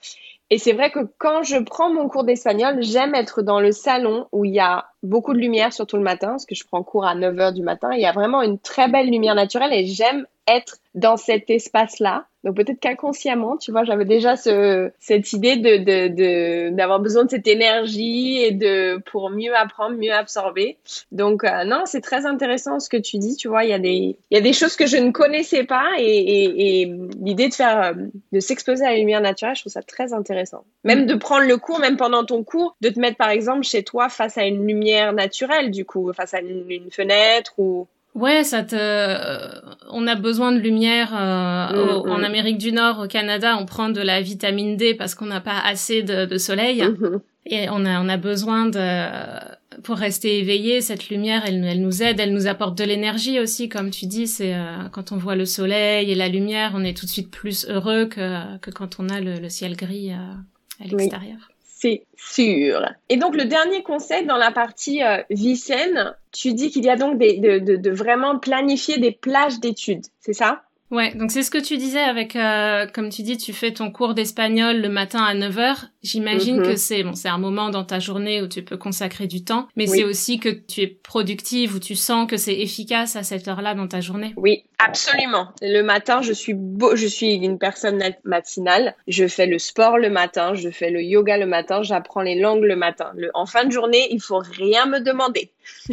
et 0.52 0.58
c'est 0.58 0.74
vrai 0.74 0.90
que 0.90 0.98
quand 1.16 1.42
je 1.42 1.56
prends 1.56 1.90
mon 1.90 2.10
cours 2.10 2.24
d'espagnol, 2.24 2.82
j'aime 2.82 3.14
être 3.14 3.40
dans 3.40 3.58
le 3.58 3.72
salon 3.72 4.28
où 4.32 4.44
il 4.44 4.52
y 4.52 4.60
a 4.60 4.91
beaucoup 5.02 5.34
de 5.34 5.38
lumière, 5.38 5.72
surtout 5.72 5.96
le 5.96 6.02
matin, 6.02 6.28
parce 6.28 6.46
que 6.46 6.54
je 6.54 6.64
prends 6.64 6.82
cours 6.82 7.04
à 7.04 7.14
9 7.14 7.38
heures 7.40 7.52
du 7.52 7.62
matin. 7.62 7.90
Il 7.92 8.00
y 8.00 8.06
a 8.06 8.12
vraiment 8.12 8.42
une 8.42 8.58
très 8.58 8.88
belle 8.88 9.10
lumière 9.10 9.34
naturelle 9.34 9.72
et 9.72 9.86
j'aime 9.86 10.26
être 10.46 10.78
dans 10.94 11.16
cet 11.16 11.48
espace-là. 11.50 12.26
Donc 12.44 12.56
peut-être 12.56 12.80
qu'inconsciemment, 12.80 13.56
tu 13.56 13.70
vois, 13.70 13.84
j'avais 13.84 14.04
déjà 14.04 14.34
ce, 14.34 14.90
cette 14.98 15.32
idée 15.32 15.56
de, 15.56 16.70
d'avoir 16.70 16.98
besoin 16.98 17.24
de 17.24 17.30
cette 17.30 17.46
énergie 17.46 18.38
et 18.38 18.50
de 18.50 18.98
pour 19.06 19.30
mieux 19.30 19.54
apprendre, 19.56 19.96
mieux 19.96 20.12
absorber. 20.12 20.76
Donc 21.12 21.44
euh, 21.44 21.62
non, 21.64 21.82
c'est 21.84 22.00
très 22.00 22.26
intéressant 22.26 22.80
ce 22.80 22.88
que 22.88 22.96
tu 22.96 23.18
dis. 23.18 23.36
Tu 23.36 23.46
vois, 23.46 23.62
il 23.62 23.70
y 23.70 23.72
a 23.72 23.78
des 23.78 24.16
il 24.30 24.34
y 24.34 24.36
a 24.36 24.40
des 24.40 24.52
choses 24.52 24.74
que 24.74 24.86
je 24.86 24.96
ne 24.96 25.12
connaissais 25.12 25.62
pas 25.62 25.86
et 25.98 26.92
l'idée 27.22 27.48
de 27.48 27.54
faire 27.54 27.80
euh, 27.80 27.92
de 28.32 28.40
s'exposer 28.40 28.84
à 28.84 28.90
la 28.90 28.96
lumière 28.96 29.20
naturelle, 29.20 29.54
je 29.54 29.60
trouve 29.60 29.72
ça 29.72 29.82
très 29.82 30.12
intéressant. 30.12 30.64
Même 30.82 31.06
de 31.06 31.14
prendre 31.14 31.46
le 31.46 31.56
cours, 31.58 31.78
même 31.78 31.96
pendant 31.96 32.24
ton 32.24 32.42
cours, 32.42 32.76
de 32.80 32.88
te 32.88 32.98
mettre 32.98 33.18
par 33.18 33.30
exemple 33.30 33.62
chez 33.62 33.84
toi 33.84 34.08
face 34.08 34.36
à 34.36 34.46
une 34.46 34.66
lumière 34.66 34.91
naturelle, 35.12 35.70
du 35.70 35.84
coup, 35.84 36.12
face 36.12 36.34
à 36.34 36.40
une 36.40 36.90
fenêtre 36.90 37.52
ou 37.58 37.86
Ouais, 38.14 38.44
ça 38.44 38.62
te. 38.62 38.76
Euh, 38.78 39.60
on 39.90 40.06
a 40.06 40.14
besoin 40.16 40.52
de 40.52 40.58
lumière 40.58 41.14
euh, 41.14 42.02
mm, 42.02 42.10
en 42.10 42.18
mm. 42.18 42.24
Amérique 42.24 42.58
du 42.58 42.72
Nord, 42.72 43.00
au 43.00 43.06
Canada, 43.06 43.56
on 43.58 43.64
prend 43.64 43.88
de 43.88 44.00
la 44.02 44.20
vitamine 44.20 44.76
D 44.76 44.94
parce 44.94 45.14
qu'on 45.14 45.26
n'a 45.26 45.40
pas 45.40 45.58
assez 45.58 46.02
de, 46.02 46.36
soleil 46.36 46.82
mm-hmm. 46.82 47.20
et 47.46 47.70
on 47.70 47.86
a 47.86 48.02
on 48.02 48.08
a 48.10 48.18
besoin 48.18 48.66
de 48.66 49.80
pour 49.82 49.96
rester 49.96 50.40
éveillé. 50.40 50.82
Cette 50.82 51.08
lumière, 51.08 51.44
elle, 51.46 51.64
elle 51.64 51.80
nous 51.80 52.02
aide, 52.02 52.20
elle 52.20 52.34
nous 52.34 52.46
apporte 52.46 52.76
de 52.76 52.84
l'énergie 52.84 53.40
aussi, 53.40 53.70
comme 53.70 53.88
tu 53.88 54.04
dis. 54.04 54.26
C'est 54.26 54.54
euh, 54.54 54.88
quand 54.92 55.12
on 55.12 55.16
voit 55.16 55.36
le 55.36 55.46
soleil 55.46 56.10
et 56.10 56.14
la 56.14 56.28
lumière, 56.28 56.72
on 56.74 56.84
est 56.84 56.94
tout 56.94 57.06
de 57.06 57.10
suite 57.10 57.30
plus 57.30 57.66
heureux 57.66 58.06
que 58.06 58.58
que 58.58 58.70
quand 58.70 59.00
on 59.00 59.08
a 59.08 59.20
le, 59.20 59.48
ciel 59.48 59.74
gris 59.74 60.12
à 60.12 60.84
l'extérieur 60.84 61.51
c'est 61.82 62.06
sûr. 62.16 62.80
Et 63.08 63.16
donc 63.16 63.34
le 63.34 63.44
dernier 63.44 63.82
conseil 63.82 64.24
dans 64.24 64.36
la 64.36 64.52
partie 64.52 65.02
euh, 65.02 65.20
vie 65.30 65.56
saine, 65.56 66.14
tu 66.30 66.54
dis 66.54 66.70
qu'il 66.70 66.84
y 66.84 66.90
a 66.90 66.96
donc 66.96 67.18
de, 67.18 67.58
de 67.58 67.90
vraiment 67.90 68.38
planifier 68.38 68.98
des 68.98 69.10
plages 69.10 69.58
d'études, 69.58 70.06
c'est 70.20 70.32
ça? 70.32 70.62
Ouais, 70.92 71.14
donc 71.14 71.30
c'est 71.30 71.42
ce 71.42 71.50
que 71.50 71.56
tu 71.56 71.78
disais 71.78 72.02
avec, 72.02 72.36
euh, 72.36 72.86
comme 72.86 73.08
tu 73.08 73.22
dis, 73.22 73.38
tu 73.38 73.54
fais 73.54 73.72
ton 73.72 73.90
cours 73.90 74.12
d'espagnol 74.12 74.76
le 74.76 74.90
matin 74.90 75.24
à 75.24 75.34
9h. 75.34 75.88
J'imagine 76.02 76.58
mhm. 76.58 76.66
que 76.66 76.76
c'est 76.76 77.02
bon, 77.02 77.14
c'est 77.14 77.30
un 77.30 77.38
moment 77.38 77.70
dans 77.70 77.82
ta 77.82 77.98
journée 77.98 78.42
où 78.42 78.46
tu 78.46 78.62
peux 78.62 78.76
consacrer 78.76 79.26
du 79.26 79.42
temps, 79.42 79.68
mais 79.74 79.86
c'est 79.86 80.04
aussi 80.04 80.38
que 80.38 80.50
tu 80.50 80.82
es 80.82 80.86
productive, 80.86 81.76
où 81.76 81.78
tu 81.78 81.94
sens 81.94 82.28
que 82.28 82.36
c'est 82.36 82.58
efficace 82.58 83.16
à 83.16 83.22
cette 83.22 83.48
heure-là 83.48 83.74
dans 83.74 83.88
ta 83.88 84.02
journée. 84.02 84.34
Oui, 84.36 84.64
absolument. 84.78 85.48
Le 85.62 85.80
matin, 85.80 86.20
je 86.20 86.34
suis 86.34 86.52
beau, 86.52 86.94
je 86.94 87.06
suis 87.06 87.36
une 87.36 87.58
personne 87.58 88.02
matinale. 88.24 88.94
Je 89.08 89.26
fais 89.26 89.46
le 89.46 89.58
sport 89.58 89.96
le 89.96 90.10
matin, 90.10 90.52
je 90.52 90.68
fais 90.68 90.90
le 90.90 91.02
yoga 91.02 91.38
le 91.38 91.46
matin, 91.46 91.82
j'apprends 91.82 92.20
les 92.20 92.38
langues 92.38 92.64
le 92.64 92.76
matin. 92.76 93.12
Le, 93.16 93.30
en 93.32 93.46
fin 93.46 93.64
de 93.64 93.72
journée, 93.72 94.08
il 94.10 94.20
faut 94.20 94.40
rien 94.40 94.84
me 94.84 95.00
demander. 95.00 95.50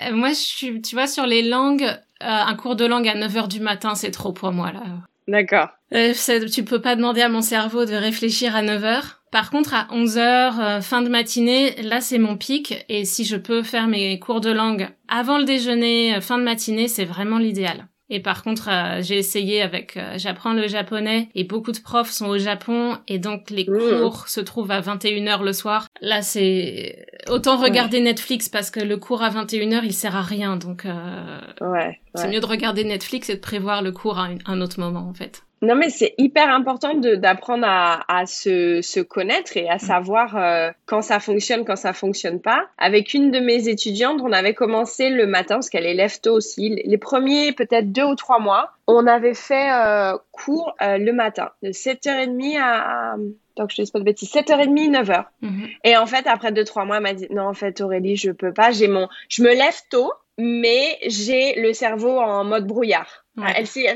Euh, 0.00 0.12
moi, 0.12 0.30
je 0.30 0.34
suis, 0.34 0.80
tu 0.80 0.96
vois, 0.96 1.06
sur 1.06 1.26
les 1.26 1.42
langues, 1.42 1.86
un 2.22 2.54
cours 2.54 2.76
de 2.76 2.84
langue 2.84 3.08
à 3.08 3.14
9 3.14 3.36
heures 3.36 3.48
du 3.48 3.60
matin, 3.60 3.94
c'est 3.94 4.10
trop 4.10 4.32
pour 4.32 4.52
moi, 4.52 4.72
là. 4.72 4.82
D'accord. 5.28 5.68
Euh, 5.94 6.12
tu 6.52 6.64
peux 6.64 6.80
pas 6.80 6.96
demander 6.96 7.20
à 7.20 7.28
mon 7.28 7.42
cerveau 7.42 7.84
de 7.84 7.94
réfléchir 7.94 8.56
à 8.56 8.62
9 8.62 8.84
heures. 8.84 9.22
Par 9.30 9.50
contre, 9.50 9.74
à 9.74 9.86
11 9.90 10.18
heures, 10.18 10.60
euh, 10.60 10.80
fin 10.80 11.02
de 11.02 11.08
matinée, 11.08 11.80
là, 11.82 12.00
c'est 12.00 12.18
mon 12.18 12.36
pic. 12.36 12.84
Et 12.88 13.04
si 13.04 13.24
je 13.24 13.36
peux 13.36 13.62
faire 13.62 13.86
mes 13.86 14.18
cours 14.18 14.40
de 14.40 14.50
langue 14.50 14.88
avant 15.08 15.38
le 15.38 15.44
déjeuner, 15.44 16.20
fin 16.20 16.38
de 16.38 16.44
matinée, 16.44 16.88
c'est 16.88 17.04
vraiment 17.04 17.38
l'idéal. 17.38 17.86
Et 18.14 18.20
par 18.20 18.42
contre, 18.42 18.68
euh, 18.68 19.00
j'ai 19.00 19.16
essayé 19.16 19.62
avec, 19.62 19.96
euh, 19.96 20.16
j'apprends 20.18 20.52
le 20.52 20.68
japonais 20.68 21.30
et 21.34 21.44
beaucoup 21.44 21.72
de 21.72 21.78
profs 21.78 22.10
sont 22.10 22.26
au 22.26 22.36
Japon 22.36 22.98
et 23.08 23.18
donc 23.18 23.48
les 23.48 23.64
mmh. 23.64 24.02
cours 24.02 24.28
se 24.28 24.40
trouvent 24.40 24.70
à 24.70 24.82
21h 24.82 25.42
le 25.42 25.54
soir. 25.54 25.88
Là, 26.02 26.20
c'est 26.20 27.06
autant 27.30 27.56
regarder 27.56 28.00
Netflix 28.00 28.50
parce 28.50 28.70
que 28.70 28.80
le 28.80 28.98
cours 28.98 29.22
à 29.22 29.30
21h, 29.30 29.80
il 29.84 29.94
sert 29.94 30.14
à 30.14 30.20
rien. 30.20 30.58
Donc, 30.58 30.84
euh, 30.84 31.40
ouais, 31.62 32.00
c'est 32.14 32.28
mieux 32.28 32.40
de 32.40 32.46
regarder 32.46 32.84
Netflix 32.84 33.30
et 33.30 33.36
de 33.36 33.40
prévoir 33.40 33.80
le 33.80 33.92
cours 33.92 34.18
à 34.18 34.28
un 34.44 34.60
autre 34.60 34.78
moment, 34.78 35.08
en 35.08 35.14
fait. 35.14 35.44
Non, 35.62 35.76
mais 35.76 35.90
c'est 35.90 36.14
hyper 36.18 36.50
important 36.50 36.94
d'apprendre 36.94 37.64
à, 37.66 38.02
à 38.12 38.26
se, 38.26 38.82
se, 38.82 38.98
connaître 38.98 39.56
et 39.56 39.68
à 39.68 39.76
mm. 39.76 39.78
savoir 39.78 40.36
euh, 40.36 40.70
quand 40.86 41.02
ça 41.02 41.20
fonctionne, 41.20 41.64
quand 41.64 41.76
ça 41.76 41.92
fonctionne 41.92 42.40
pas. 42.40 42.66
Avec 42.78 43.14
une 43.14 43.30
de 43.30 43.38
mes 43.38 43.68
étudiantes, 43.68 44.20
on 44.22 44.32
avait 44.32 44.54
commencé 44.54 45.08
le 45.08 45.26
matin, 45.26 45.56
parce 45.56 45.70
qu'elle 45.70 45.86
est 45.86 45.94
lève 45.94 46.20
tôt 46.20 46.34
aussi. 46.34 46.82
Les 46.84 46.98
premiers, 46.98 47.52
peut-être 47.52 47.92
deux 47.92 48.02
ou 48.02 48.16
trois 48.16 48.40
mois, 48.40 48.72
on 48.88 49.06
avait 49.06 49.34
fait 49.34 49.70
euh, 49.72 50.18
cours 50.32 50.74
euh, 50.82 50.98
le 50.98 51.12
matin, 51.12 51.50
de 51.62 51.70
7h30 51.70 52.58
à, 52.60 53.14
donc 53.56 53.70
je 53.70 53.76
te 53.76 53.82
dis 53.82 53.90
pas 53.92 54.00
de 54.00 54.04
bêtises, 54.04 54.32
7h30, 54.32 54.90
9h. 54.90 55.24
Mm-hmm. 55.42 55.68
Et 55.84 55.96
en 55.96 56.06
fait, 56.06 56.26
après 56.26 56.50
deux, 56.50 56.64
trois 56.64 56.84
mois, 56.84 56.96
elle 56.96 57.02
m'a 57.02 57.14
dit, 57.14 57.28
non, 57.30 57.46
en 57.46 57.54
fait, 57.54 57.80
Aurélie, 57.80 58.16
je 58.16 58.32
peux 58.32 58.52
pas, 58.52 58.72
j'ai 58.72 58.88
mon, 58.88 59.08
je 59.28 59.42
me 59.42 59.50
lève 59.50 59.80
tôt, 59.90 60.12
mais 60.38 60.98
j'ai 61.06 61.60
le 61.60 61.72
cerveau 61.72 62.18
en 62.18 62.44
mode 62.44 62.66
brouillard. 62.66 63.21
Elle 63.36 63.66
s'est 63.66 63.86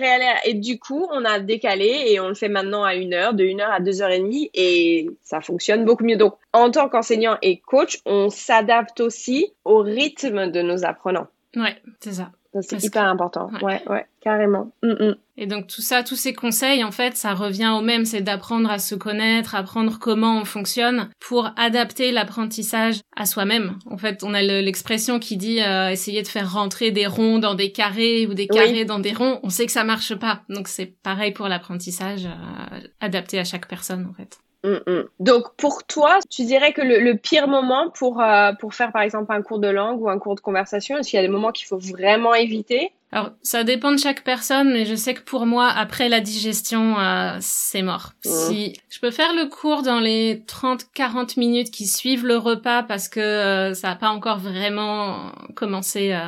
Et 0.45 0.55
du 0.55 0.79
coup, 0.79 1.07
on 1.11 1.25
a 1.25 1.41
décalé 1.41 2.05
et 2.07 2.21
on 2.21 2.29
le 2.29 2.35
fait 2.35 2.49
maintenant 2.49 2.85
à 2.85 2.95
une 2.95 3.13
heure, 3.13 3.35
de 3.35 3.45
une 3.45 3.61
heure 3.61 3.73
à 3.73 3.81
deux 3.81 4.01
heures 4.01 4.11
et 4.11 4.21
demie 4.21 4.51
et 4.55 5.11
ça 5.23 5.41
fonctionne 5.41 5.85
beaucoup 5.85 6.05
mieux. 6.05 6.17
Donc, 6.17 6.37
en 6.53 6.71
tant 6.71 6.89
qu'enseignant 6.89 7.37
et 7.43 7.59
coach, 7.59 7.99
on 8.07 8.31
s'adapte 8.31 9.01
aussi 9.01 9.53
au 9.65 9.79
rythme 9.79 10.51
de 10.51 10.63
nos 10.63 10.85
apprenants. 10.85 11.29
Ouais, 11.55 11.77
c'est 12.01 12.15
ça. 12.15 12.31
C'est 12.61 12.83
hyper 12.83 13.05
important. 13.05 13.51
Ouais, 13.63 13.83
ouais, 13.89 14.07
carrément. 14.21 14.73
Mm, 14.83 14.93
mm. 14.93 15.17
Et 15.39 15.47
donc 15.47 15.67
tout 15.67 15.83
ça, 15.83 16.03
tous 16.03 16.17
ces 16.17 16.33
conseils, 16.33 16.83
en 16.83 16.91
fait, 16.91 17.17
ça 17.17 17.35
revient 17.35 17.73
au 17.77 17.83
même, 17.83 18.05
c'est 18.07 18.23
d'apprendre 18.23 18.71
à 18.71 18.79
se 18.79 18.95
connaître, 18.95 19.55
apprendre 19.55 19.99
comment 19.99 20.39
on 20.41 20.45
fonctionne 20.45 21.11
pour 21.21 21.51
adapter 21.57 22.11
l'apprentissage 22.11 23.01
à 23.15 23.27
soi-même. 23.27 23.79
En 23.91 23.99
fait, 23.99 24.23
on 24.25 24.33
a 24.33 24.43
l'expression 24.43 25.19
qui 25.19 25.37
dit 25.37 25.61
euh, 25.61 25.91
essayer 25.91 26.23
de 26.23 26.29
faire 26.29 26.53
rentrer 26.53 26.91
des 26.91 27.07
ronds 27.07 27.39
dans 27.39 27.55
des 27.55 27.71
carrés 27.73 28.27
ou 28.27 28.35
des 28.35 28.47
carrés 28.47 28.85
dans 28.85 28.99
des 28.99 29.13
ronds. 29.13 29.41
On 29.43 29.51
sait 29.51 29.67
que 29.67 29.73
ça 29.73 29.85
marche 29.85 30.15
pas. 30.15 30.43
Donc 30.49 30.69
c'est 30.69 30.87
pareil 31.03 31.33
pour 31.33 31.49
l'apprentissage, 31.49 32.25
euh, 32.25 32.81
adapté 33.01 33.39
à 33.39 33.45
chaque 33.45 33.69
personne, 33.69 34.07
en 34.11 34.15
fait. 34.15 34.39
Mm, 34.67 34.91
mm. 34.91 35.05
Donc 35.21 35.55
pour 35.57 35.85
toi, 35.85 36.19
tu 36.29 36.45
dirais 36.45 36.73
que 36.73 36.83
le, 36.83 37.15
pire 37.15 37.47
moment 37.47 37.91
pour, 37.91 38.21
euh, 38.21 38.53
pour 38.59 38.75
faire 38.75 38.93
par 38.93 39.03
exemple 39.03 39.33
un 39.33 39.41
cours 39.41 39.61
de 39.61 39.69
langue 39.69 40.03
ou 40.03 40.11
un 40.11 40.19
cours 40.19 40.35
de 40.35 40.41
conversation, 40.41 40.99
est-ce 40.99 41.11
qu'il 41.11 41.17
y 41.17 41.21
a 41.21 41.27
des 41.27 41.33
moments 41.33 41.53
qu'il 41.53 41.67
faut 41.67 41.79
vraiment 41.79 42.35
éviter? 42.35 42.91
Alors, 43.13 43.31
ça 43.41 43.63
dépend 43.63 43.93
de 43.93 43.99
chaque 43.99 44.25
personne, 44.25 44.73
mais 44.73 44.85
je 44.85 44.97
sais 44.97 45.15
que 45.15 45.23
pour 45.23 45.47
moi, 45.47 45.69
après 45.69 46.09
la 46.09 46.21
digestion, 46.21 46.99
euh, 46.99 47.37
c'est 47.41 47.83
mort. 47.83 48.13
Mm. 48.25 48.29
Si 48.29 48.81
je 48.91 48.99
peux 48.99 49.13
faire 49.13 49.33
le 49.33 49.49
cours 49.49 49.83
dans 49.83 50.01
les 50.01 50.43
30-40 50.47 51.39
minutes 51.39 51.71
qui 51.71 51.87
suivent 51.87 52.27
le 52.27 52.37
repas 52.37 52.83
parce 52.83 53.09
que 53.09 53.21
euh, 53.21 53.75
ça 53.75 53.91
n'a 53.91 53.97
pas 53.97 54.09
encore 54.09 54.39
vraiment 54.39 55.31
commencé 55.55 56.19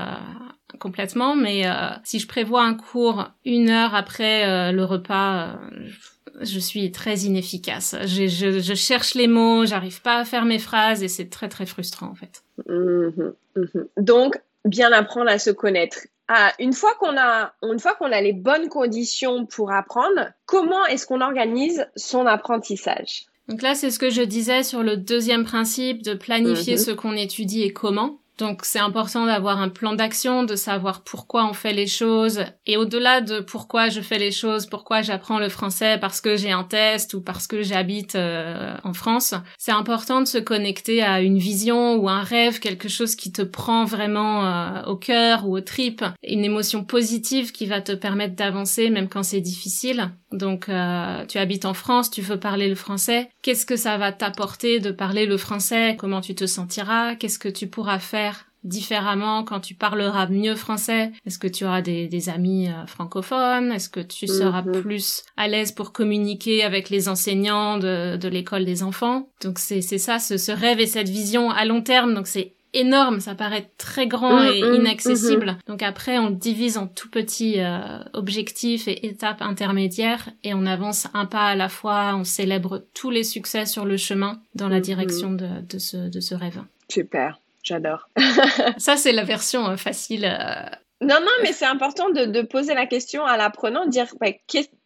complètement, 0.78 1.34
mais 1.34 1.64
si 2.04 2.20
je 2.20 2.28
prévois 2.28 2.62
un 2.62 2.74
cours 2.74 3.30
une 3.44 3.68
heure 3.68 3.96
après 3.96 4.70
le 4.70 4.84
repas, 4.84 5.56
je 5.72 5.98
suis 6.44 6.90
très 6.92 7.16
inefficace. 7.18 7.96
Je, 8.02 8.26
je, 8.26 8.60
je 8.60 8.74
cherche 8.74 9.14
les 9.14 9.26
mots, 9.26 9.66
j'arrive 9.66 10.02
pas 10.02 10.18
à 10.18 10.24
faire 10.24 10.44
mes 10.44 10.58
phrases 10.58 11.02
et 11.02 11.08
c'est 11.08 11.28
très 11.28 11.48
très 11.48 11.66
frustrant 11.66 12.08
en 12.08 12.14
fait. 12.14 12.42
Mhm, 12.68 13.34
mhm. 13.56 13.86
Donc, 13.96 14.40
bien 14.64 14.92
apprendre 14.92 15.30
à 15.30 15.38
se 15.38 15.50
connaître. 15.50 15.98
Ah, 16.28 16.52
une 16.58 16.74
fois 16.74 16.94
qu'on 17.00 17.16
a, 17.16 17.52
une 17.62 17.78
fois 17.78 17.94
qu'on 17.94 18.12
a 18.12 18.20
les 18.20 18.34
bonnes 18.34 18.68
conditions 18.68 19.46
pour 19.46 19.72
apprendre, 19.72 20.30
comment 20.44 20.84
est-ce 20.86 21.06
qu'on 21.06 21.22
organise 21.22 21.86
son 21.96 22.26
apprentissage? 22.26 23.26
Donc 23.48 23.62
là, 23.62 23.74
c'est 23.74 23.90
ce 23.90 23.98
que 23.98 24.10
je 24.10 24.20
disais 24.20 24.62
sur 24.62 24.82
le 24.82 24.98
deuxième 24.98 25.44
principe 25.44 26.02
de 26.02 26.12
planifier 26.12 26.74
mhm. 26.74 26.80
ce 26.80 26.90
qu'on 26.90 27.14
étudie 27.14 27.62
et 27.62 27.72
comment. 27.72 28.18
Donc 28.38 28.60
c'est 28.64 28.78
important 28.78 29.26
d'avoir 29.26 29.60
un 29.60 29.68
plan 29.68 29.94
d'action, 29.94 30.44
de 30.44 30.54
savoir 30.54 31.02
pourquoi 31.02 31.44
on 31.48 31.52
fait 31.52 31.72
les 31.72 31.88
choses 31.88 32.44
et 32.66 32.76
au-delà 32.76 33.20
de 33.20 33.40
pourquoi 33.40 33.88
je 33.88 34.00
fais 34.00 34.18
les 34.18 34.30
choses, 34.30 34.66
pourquoi 34.66 35.02
j'apprends 35.02 35.40
le 35.40 35.48
français 35.48 35.98
parce 36.00 36.20
que 36.20 36.36
j'ai 36.36 36.52
un 36.52 36.62
test 36.62 37.14
ou 37.14 37.20
parce 37.20 37.48
que 37.48 37.62
j'habite 37.62 38.14
euh, 38.14 38.76
en 38.84 38.92
France, 38.92 39.34
c'est 39.58 39.72
important 39.72 40.20
de 40.20 40.26
se 40.26 40.38
connecter 40.38 41.02
à 41.02 41.20
une 41.20 41.38
vision 41.38 41.96
ou 41.96 42.08
un 42.08 42.22
rêve, 42.22 42.60
quelque 42.60 42.88
chose 42.88 43.16
qui 43.16 43.32
te 43.32 43.42
prend 43.42 43.84
vraiment 43.84 44.46
euh, 44.46 44.82
au 44.84 44.96
cœur 44.96 45.48
ou 45.48 45.56
au 45.56 45.60
tripes, 45.60 46.04
une 46.22 46.44
émotion 46.44 46.84
positive 46.84 47.50
qui 47.50 47.66
va 47.66 47.80
te 47.80 47.92
permettre 47.92 48.36
d'avancer 48.36 48.88
même 48.90 49.08
quand 49.08 49.24
c'est 49.24 49.40
difficile. 49.40 50.12
Donc 50.32 50.68
euh, 50.68 51.24
tu 51.26 51.38
habites 51.38 51.64
en 51.64 51.74
France, 51.74 52.10
tu 52.10 52.20
veux 52.20 52.38
parler 52.38 52.68
le 52.68 52.74
français, 52.74 53.30
qu'est-ce 53.42 53.64
que 53.64 53.76
ça 53.76 53.96
va 53.96 54.12
t'apporter 54.12 54.78
de 54.78 54.90
parler 54.90 55.26
le 55.26 55.36
français? 55.36 55.96
Comment 55.98 56.20
tu 56.20 56.34
te 56.34 56.46
sentiras? 56.46 57.14
Qu'est-ce 57.14 57.38
que 57.38 57.48
tu 57.48 57.66
pourras 57.66 57.98
faire 57.98 58.44
différemment 58.64 59.44
quand 59.44 59.60
tu 59.60 59.74
parleras 59.74 60.26
mieux 60.26 60.54
français? 60.54 61.12
Est-ce 61.24 61.38
que 61.38 61.46
tu 61.46 61.64
auras 61.64 61.80
des, 61.80 62.28
amis 62.28 62.68
euh, 62.68 62.86
francophones? 62.86 63.72
Est-ce 63.72 63.88
que 63.88 64.00
tu 64.00 64.26
seras 64.26 64.62
mhm. 64.62 64.82
plus 64.82 65.22
à 65.36 65.48
l'aise 65.48 65.72
pour 65.72 65.92
communiquer 65.92 66.62
avec 66.62 66.90
les 66.90 67.08
enseignants 67.08 67.78
de, 67.78 68.28
l'école 68.28 68.66
des 68.66 68.82
enfants? 68.82 69.28
Donc 69.42 69.58
c'est 69.58 69.80
ça, 69.80 70.18
ce, 70.18 70.36
ce 70.36 70.52
rêve 70.52 70.80
et 70.80 70.86
cette 70.86 71.08
vision 71.08 71.50
à 71.50 71.64
long 71.64 71.80
terme. 71.80 72.12
Donc 72.12 72.26
c'est 72.26 72.54
énorme, 72.74 73.20
ça 73.20 73.34
paraît 73.34 73.70
très 73.78 74.06
grand 74.06 74.40
mm, 74.40 74.46
et 74.46 74.62
mm, 74.62 74.74
inaccessible. 74.74 75.46
Mm-hmm. 75.46 75.68
Donc 75.68 75.82
après, 75.82 76.18
on 76.18 76.30
divise 76.30 76.78
en 76.78 76.86
tout 76.86 77.10
petits 77.10 77.60
euh, 77.60 77.98
objectifs 78.12 78.88
et 78.88 79.06
étapes 79.06 79.42
intermédiaires 79.42 80.30
et 80.44 80.54
on 80.54 80.66
avance 80.66 81.06
un 81.14 81.26
pas 81.26 81.46
à 81.46 81.54
la 81.54 81.68
fois, 81.68 82.14
on 82.16 82.24
célèbre 82.24 82.84
tous 82.94 83.10
les 83.10 83.24
succès 83.24 83.66
sur 83.66 83.84
le 83.84 83.96
chemin 83.96 84.40
dans 84.54 84.68
la 84.68 84.80
direction 84.80 85.32
de, 85.32 85.60
de, 85.68 85.78
ce, 85.78 85.96
de 85.96 86.20
ce 86.20 86.34
rêve. 86.34 86.62
Super, 86.90 87.40
j'adore. 87.62 88.08
ça, 88.78 88.96
c'est 88.96 89.12
la 89.12 89.24
version 89.24 89.68
euh, 89.68 89.76
facile. 89.76 90.24
Euh, 90.24 90.68
non, 91.00 91.20
non, 91.20 91.32
mais 91.42 91.52
c'est 91.52 91.66
important 91.66 92.10
de, 92.10 92.24
de, 92.24 92.42
poser 92.42 92.74
la 92.74 92.86
question 92.86 93.24
à 93.24 93.36
l'apprenant, 93.36 93.86
dire 93.86 94.06
bah, 94.20 94.32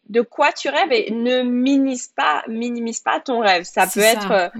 de 0.08 0.20
quoi 0.20 0.52
tu 0.52 0.68
rêves 0.68 0.92
et 0.92 1.10
ne 1.10 1.42
minimise 1.42 2.08
pas, 2.08 2.42
minimise 2.48 3.00
pas 3.00 3.20
ton 3.20 3.40
rêve. 3.40 3.64
Ça 3.64 3.86
peut 3.86 4.00
être 4.00 4.52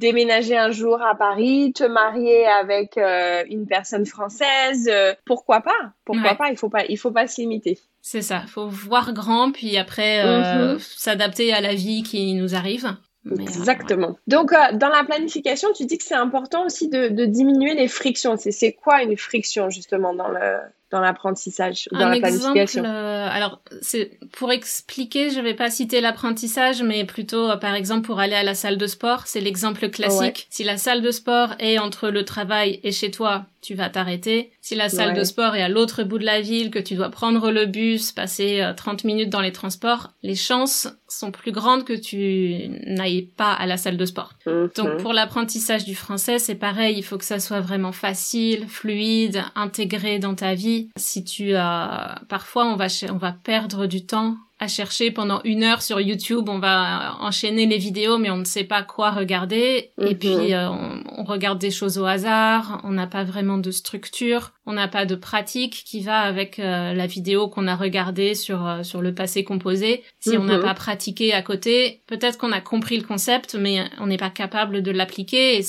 déménager 0.00 0.56
un 0.56 0.70
jour 0.70 1.00
à 1.02 1.14
Paris, 1.14 1.72
te 1.74 1.84
marier 1.84 2.46
avec 2.46 2.96
euh, 2.96 3.44
une 3.48 3.66
personne 3.66 4.06
française, 4.06 4.88
euh, 4.90 5.14
pourquoi 5.26 5.60
pas? 5.60 5.92
Pourquoi 6.04 6.34
pas? 6.34 6.48
Il 6.50 6.56
faut 6.56 6.70
pas, 6.70 6.84
il 6.88 6.98
faut 6.98 7.12
pas 7.12 7.28
se 7.28 7.40
limiter. 7.40 7.78
C'est 8.00 8.22
ça, 8.22 8.42
faut 8.48 8.66
voir 8.66 9.12
grand 9.12 9.52
puis 9.52 9.76
après 9.76 10.24
euh, 10.24 10.72
mhm. 10.72 10.78
s'adapter 10.80 11.52
à 11.52 11.60
la 11.60 11.74
vie 11.74 12.02
qui 12.02 12.32
nous 12.34 12.54
arrive. 12.54 12.96
Exactement. 13.38 14.16
Donc, 14.26 14.52
dans 14.52 14.88
la 14.88 15.04
planification, 15.04 15.68
tu 15.74 15.84
dis 15.84 15.98
que 15.98 16.04
c'est 16.04 16.14
important 16.14 16.64
aussi 16.64 16.88
de, 16.88 17.08
de 17.08 17.26
diminuer 17.26 17.74
les 17.74 17.86
frictions. 17.86 18.36
C'est 18.38 18.72
quoi 18.72 19.02
une 19.02 19.18
friction 19.18 19.68
justement 19.68 20.14
dans 20.14 20.28
le 20.28 20.56
dans 20.90 21.00
l'apprentissage 21.00 21.88
dans 21.92 22.08
la 22.08 22.18
planification 22.18 22.84
euh, 22.84 23.28
Alors, 23.30 23.60
c'est 23.80 24.18
pour 24.32 24.50
expliquer, 24.50 25.30
je 25.30 25.40
vais 25.40 25.54
pas 25.54 25.70
citer 25.70 26.00
l'apprentissage, 26.00 26.82
mais 26.82 27.04
plutôt, 27.04 27.50
euh, 27.50 27.56
par 27.56 27.74
exemple, 27.74 28.06
pour 28.06 28.18
aller 28.18 28.34
à 28.34 28.42
la 28.42 28.54
salle 28.54 28.76
de 28.76 28.86
sport, 28.86 29.26
c'est 29.26 29.40
l'exemple 29.40 29.88
classique. 29.88 30.46
Si 30.50 30.64
la 30.64 30.76
salle 30.76 31.02
de 31.02 31.10
sport 31.10 31.54
est 31.58 31.78
entre 31.78 32.10
le 32.10 32.24
travail 32.24 32.80
et 32.82 32.92
chez 32.92 33.10
toi, 33.10 33.46
tu 33.60 33.74
vas 33.74 33.90
t'arrêter. 33.90 34.50
Si 34.62 34.74
la 34.74 34.88
salle 34.88 35.14
de 35.14 35.22
sport 35.22 35.54
est 35.54 35.62
à 35.62 35.68
l'autre 35.68 36.02
bout 36.02 36.18
de 36.18 36.24
la 36.24 36.40
ville, 36.40 36.70
que 36.70 36.78
tu 36.78 36.94
dois 36.94 37.10
prendre 37.10 37.50
le 37.50 37.66
bus, 37.66 38.10
passer 38.10 38.66
30 38.76 39.04
euh, 39.04 39.06
minutes 39.06 39.28
dans 39.28 39.42
les 39.42 39.52
transports, 39.52 40.12
les 40.22 40.34
chances 40.34 40.88
sont 41.08 41.30
plus 41.30 41.52
grandes 41.52 41.84
que 41.84 41.92
tu 41.92 42.68
n'ailles 42.86 43.22
pas 43.22 43.52
à 43.52 43.66
la 43.66 43.76
salle 43.76 43.96
de 43.96 44.04
sport. 44.06 44.32
Mhm. 44.46 44.70
Donc 44.76 44.96
pour 44.98 45.12
l'apprentissage 45.12 45.84
du 45.84 45.94
français, 45.94 46.38
c'est 46.38 46.54
pareil, 46.54 46.96
il 46.96 47.02
faut 47.02 47.18
que 47.18 47.24
ça 47.24 47.38
soit 47.38 47.60
vraiment 47.60 47.92
facile, 47.92 48.66
fluide, 48.66 49.42
intégré 49.54 50.18
dans 50.18 50.34
ta 50.34 50.54
vie. 50.54 50.79
Si 50.96 51.24
tu 51.24 51.54
as 51.54 52.22
parfois 52.28 52.66
on 52.66 52.76
va 52.76 52.86
on 53.10 53.16
va 53.16 53.32
perdre 53.32 53.86
du 53.86 54.06
temps 54.06 54.36
à 54.60 54.68
chercher 54.68 55.10
pendant 55.10 55.40
une 55.44 55.64
heure 55.64 55.80
sur 55.80 56.00
YouTube. 56.00 56.48
On 56.48 56.58
va 56.58 57.16
enchaîner 57.20 57.66
les 57.66 57.78
vidéos, 57.78 58.18
mais 58.18 58.30
on 58.30 58.36
ne 58.36 58.44
sait 58.44 58.64
pas 58.64 58.82
quoi 58.82 59.10
regarder. 59.10 59.90
Et 59.98 60.10
mhm. 60.10 60.18
puis, 60.18 60.54
euh, 60.54 60.68
on, 60.68 61.24
regarde 61.24 61.58
des 61.58 61.70
choses 61.70 61.98
au 61.98 62.04
hasard. 62.04 62.80
On 62.84 62.90
n'a 62.90 63.06
pas 63.06 63.24
vraiment 63.24 63.56
de 63.56 63.70
structure. 63.70 64.52
On 64.66 64.74
n'a 64.74 64.86
pas 64.86 65.06
de 65.06 65.14
pratique 65.14 65.82
qui 65.86 66.02
va 66.02 66.20
avec 66.20 66.58
euh, 66.58 66.92
la 66.92 67.06
vidéo 67.06 67.48
qu'on 67.48 67.66
a 67.66 67.74
regardée 67.74 68.34
sur, 68.34 68.66
euh, 68.66 68.82
sur 68.82 69.00
le 69.00 69.14
passé 69.14 69.44
composé. 69.44 70.04
Si 70.20 70.36
on 70.36 70.44
n'a 70.44 70.58
mhm. 70.58 70.62
pas 70.64 70.74
pratiqué 70.74 71.32
à 71.32 71.40
côté, 71.40 72.02
peut-être 72.06 72.36
qu'on 72.36 72.52
a 72.52 72.60
compris 72.60 72.98
le 72.98 73.04
concept, 73.04 73.54
mais 73.54 73.84
on 73.98 74.08
n'est 74.08 74.18
pas 74.18 74.30
capable 74.30 74.82
de 74.82 74.90
l'appliquer 74.90 75.58
et 75.58 75.64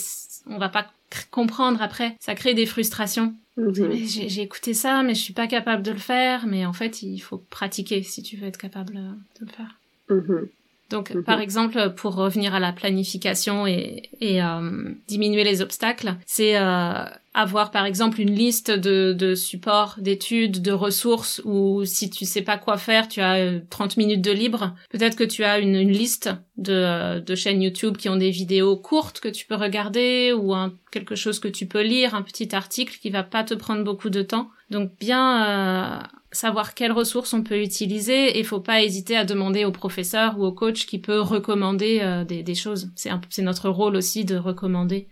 on 0.48 0.58
va 0.58 0.68
pas 0.68 0.88
comprendre 1.32 1.82
après. 1.82 2.16
Ça 2.20 2.36
crée 2.36 2.54
des 2.54 2.66
frustrations. 2.66 3.36
J'ai 3.58 4.42
écouté 4.42 4.74
ça, 4.74 5.04
mais 5.04 5.14
je 5.14 5.22
suis 5.22 5.34
pas 5.34 5.48
capable 5.48 5.84
de 5.84 5.92
le 5.92 5.98
faire. 5.98 6.48
Mais 6.48 6.66
en 6.66 6.74
fait, 6.74 7.02
il 7.04 7.20
faut 7.20 7.38
pratiquer 7.38 8.02
si 8.04 8.24
tu 8.24 8.38
veux 8.38 8.48
être 8.48 8.58
capable 8.58 8.94
de 8.96 9.46
le 9.46 9.52
faire. 9.52 9.80
Mhm. 10.10 10.48
Donc, 10.92 11.12
mhm. 11.12 11.24
par 11.24 11.40
exemple, 11.40 11.94
pour 11.96 12.16
revenir 12.16 12.54
à 12.54 12.60
la 12.60 12.74
planification 12.74 13.66
et, 13.66 14.10
et 14.20 14.44
euh, 14.44 14.92
diminuer 15.08 15.44
les 15.44 15.62
obstacles, 15.62 16.16
c'est 16.28 16.58
euh, 16.58 17.06
avoir 17.34 17.72
par 17.72 17.86
exemple 17.86 18.20
une 18.20 18.36
liste 18.36 18.72
de, 18.72 19.14
de 19.14 19.34
supports, 19.34 19.96
d'études, 20.00 20.62
de 20.62 20.72
ressources, 20.74 21.42
ou 21.46 21.86
si 21.86 22.10
tu 22.10 22.26
sais 22.26 22.42
pas 22.42 22.58
quoi 22.58 22.78
faire, 22.78 23.08
tu 23.08 23.22
as 23.22 23.62
30 23.70 23.92
euh, 23.92 23.94
minutes 23.98 24.22
de 24.22 24.32
libre. 24.32 24.76
Peut-être 24.90 25.16
que 25.16 25.24
tu 25.24 25.46
as 25.46 25.60
une, 25.60 25.76
une 25.76 25.94
liste 25.94 26.30
de, 26.58 27.20
de, 27.20 27.36
chaînes 27.36 27.62
YouTube 27.62 27.96
qui 27.96 28.10
ont 28.10 28.18
des 28.18 28.32
vidéos 28.32 28.76
courtes 28.76 29.22
que 29.22 29.30
tu 29.30 29.46
peux 29.46 29.56
regarder, 29.56 30.34
ou 30.34 30.54
un, 30.54 30.74
quelque 30.92 31.16
chose 31.16 31.40
que 31.40 31.48
tu 31.48 31.66
peux 31.66 31.82
lire, 31.82 32.16
un 32.16 32.22
petit 32.22 32.54
article 32.54 32.98
qui 33.02 33.10
va 33.10 33.24
pas 33.24 33.46
te 33.46 33.54
prendre 33.54 33.84
beaucoup 33.86 34.10
de 34.10 34.22
temps. 34.22 34.50
Donc 34.70 34.92
bien 35.00 35.46
euh, 35.48 36.00
savoir 36.32 36.74
quelles 36.74 36.92
ressources 36.92 37.34
on 37.34 37.44
peut 37.44 37.62
utiliser 37.62 38.40
et 38.40 38.44
faut 38.44 38.60
pas 38.60 38.82
hésiter 38.82 39.18
à 39.18 39.26
demander 39.26 39.66
au 39.66 39.72
professeur 39.72 40.40
ou 40.40 40.46
au 40.46 40.52
coach 40.52 40.86
qui 40.86 41.00
peut 41.00 41.20
recommander 41.20 42.00
euh, 42.02 42.24
des, 42.24 42.56
choses. 42.56 42.90
C'est 42.96 43.42
notre 43.42 43.70
rôle 43.70 43.96
aussi 43.96 44.26
de 44.26 44.38
recommander 44.38 45.08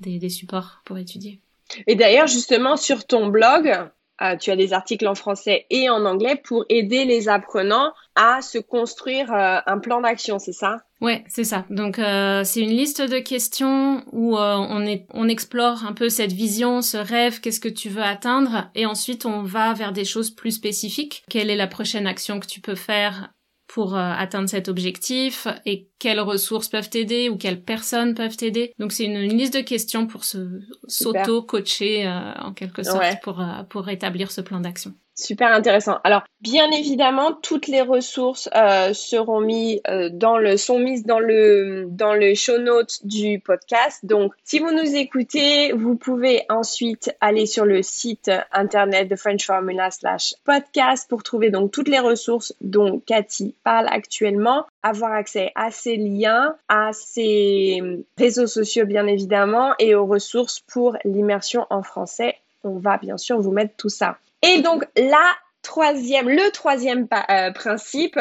des 0.00 0.28
supports 0.30 0.80
pour 0.84 0.98
étudier. 0.98 1.40
Et 1.86 1.94
d'ailleurs, 1.94 2.26
justement, 2.26 2.76
sur 2.76 3.06
ton 3.06 3.28
blog, 3.28 3.72
euh, 4.20 4.36
tu 4.36 4.50
as 4.50 4.56
des 4.56 4.72
articles 4.72 5.06
en 5.06 5.14
français 5.14 5.66
et 5.70 5.88
en 5.88 6.04
anglais 6.04 6.36
pour 6.36 6.64
aider 6.68 7.04
les 7.04 7.28
apprenants 7.28 7.92
à 8.14 8.42
se 8.42 8.58
construire 8.58 9.32
euh, 9.32 9.58
un 9.66 9.78
plan 9.78 10.00
d'action, 10.00 10.38
c'est 10.38 10.52
ça? 10.52 10.78
Ouais, 11.00 11.24
c'est 11.28 11.44
ça. 11.44 11.64
Donc 11.70 11.98
euh, 11.98 12.44
c'est 12.44 12.60
une 12.60 12.76
liste 12.76 13.02
de 13.02 13.18
questions 13.18 14.04
où 14.12 14.36
on, 14.36 14.86
est, 14.86 15.06
on 15.14 15.28
explore 15.28 15.84
un 15.84 15.92
peu 15.92 16.08
cette 16.08 16.32
vision, 16.32 16.82
ce 16.82 16.96
rêve, 16.96 17.40
qu'est-ce 17.40 17.60
que 17.60 17.68
tu 17.68 17.88
veux 17.88 18.02
atteindre, 18.02 18.70
et 18.74 18.86
ensuite 18.86 19.26
on 19.26 19.42
va 19.42 19.72
vers 19.72 19.92
des 19.92 20.04
choses 20.04 20.30
plus 20.30 20.52
spécifiques. 20.52 21.24
Quelle 21.28 21.50
est 21.50 21.56
la 21.56 21.66
prochaine 21.66 22.06
action 22.06 22.38
que 22.38 22.46
tu 22.46 22.60
peux 22.60 22.76
faire 22.76 23.32
pour 23.72 23.96
euh, 23.96 24.12
atteindre 24.12 24.50
cet 24.50 24.68
objectif 24.68 25.46
et 25.64 25.88
quelles 25.98 26.20
ressources 26.20 26.68
peuvent 26.68 26.90
t'aider 26.90 27.30
ou 27.30 27.38
quelles 27.38 27.62
personnes 27.62 28.14
peuvent 28.14 28.36
t'aider. 28.36 28.74
Donc 28.78 28.92
c'est 28.92 29.06
une, 29.06 29.18
liste 29.20 29.54
de 29.54 29.62
questions 29.62 30.06
pour 30.06 30.24
se 30.24 30.60
s'auto-coacher 30.88 32.06
euh, 32.06 32.32
en 32.34 32.52
quelque 32.52 32.82
sorte 32.82 33.22
pour, 33.22 33.40
euh, 33.40 33.62
pour 33.70 33.88
établir 33.88 34.30
ce 34.30 34.42
plan 34.42 34.60
d'action. 34.60 34.92
Super 35.14 35.52
intéressant. 35.52 35.98
Alors, 36.04 36.22
bien 36.40 36.70
évidemment, 36.70 37.34
toutes 37.34 37.66
les 37.66 37.82
ressources 37.82 38.48
euh, 38.56 38.94
seront 38.94 39.40
mises 39.40 39.80
euh, 39.86 40.08
dans 40.10 40.38
le 40.38 40.56
sont 40.56 40.78
mises 40.78 41.04
dans 41.04 41.18
le 41.18 41.86
dans 41.90 42.14
le 42.14 42.34
show 42.34 42.56
notes 42.56 43.04
du 43.04 43.38
podcast. 43.38 44.00
Donc, 44.04 44.32
si 44.42 44.58
vous 44.58 44.72
nous 44.72 44.96
écoutez, 44.96 45.72
vous 45.72 45.96
pouvez 45.96 46.46
ensuite 46.48 47.14
aller 47.20 47.44
sur 47.44 47.66
le 47.66 47.82
site 47.82 48.30
internet 48.52 49.06
de 49.08 49.14
French 49.14 49.44
Formula 49.44 49.90
slash 49.90 50.34
podcast 50.44 51.06
pour 51.10 51.22
trouver 51.22 51.50
donc 51.50 51.72
toutes 51.72 51.88
les 51.88 52.00
ressources 52.00 52.54
dont 52.62 52.98
Cathy 53.04 53.54
parle 53.64 53.88
actuellement, 53.90 54.64
avoir 54.82 55.12
accès 55.12 55.52
à 55.54 55.70
ces 55.70 55.96
liens, 55.96 56.56
à 56.68 56.92
ces 56.94 57.82
réseaux 58.16 58.46
sociaux 58.46 58.86
bien 58.86 59.06
évidemment 59.06 59.74
et 59.78 59.94
aux 59.94 60.06
ressources 60.06 60.60
pour 60.60 60.96
l'immersion 61.04 61.66
en 61.68 61.82
français. 61.82 62.36
On 62.64 62.78
va 62.78 62.96
bien 62.96 63.18
sûr 63.18 63.38
vous 63.38 63.50
mettre 63.50 63.76
tout 63.76 63.90
ça. 63.90 64.16
Et 64.42 64.60
donc, 64.60 64.84
la 64.96 65.34
troisième, 65.62 66.28
le 66.28 66.50
troisième 66.50 67.06
euh, 67.30 67.52
principe, 67.52 68.18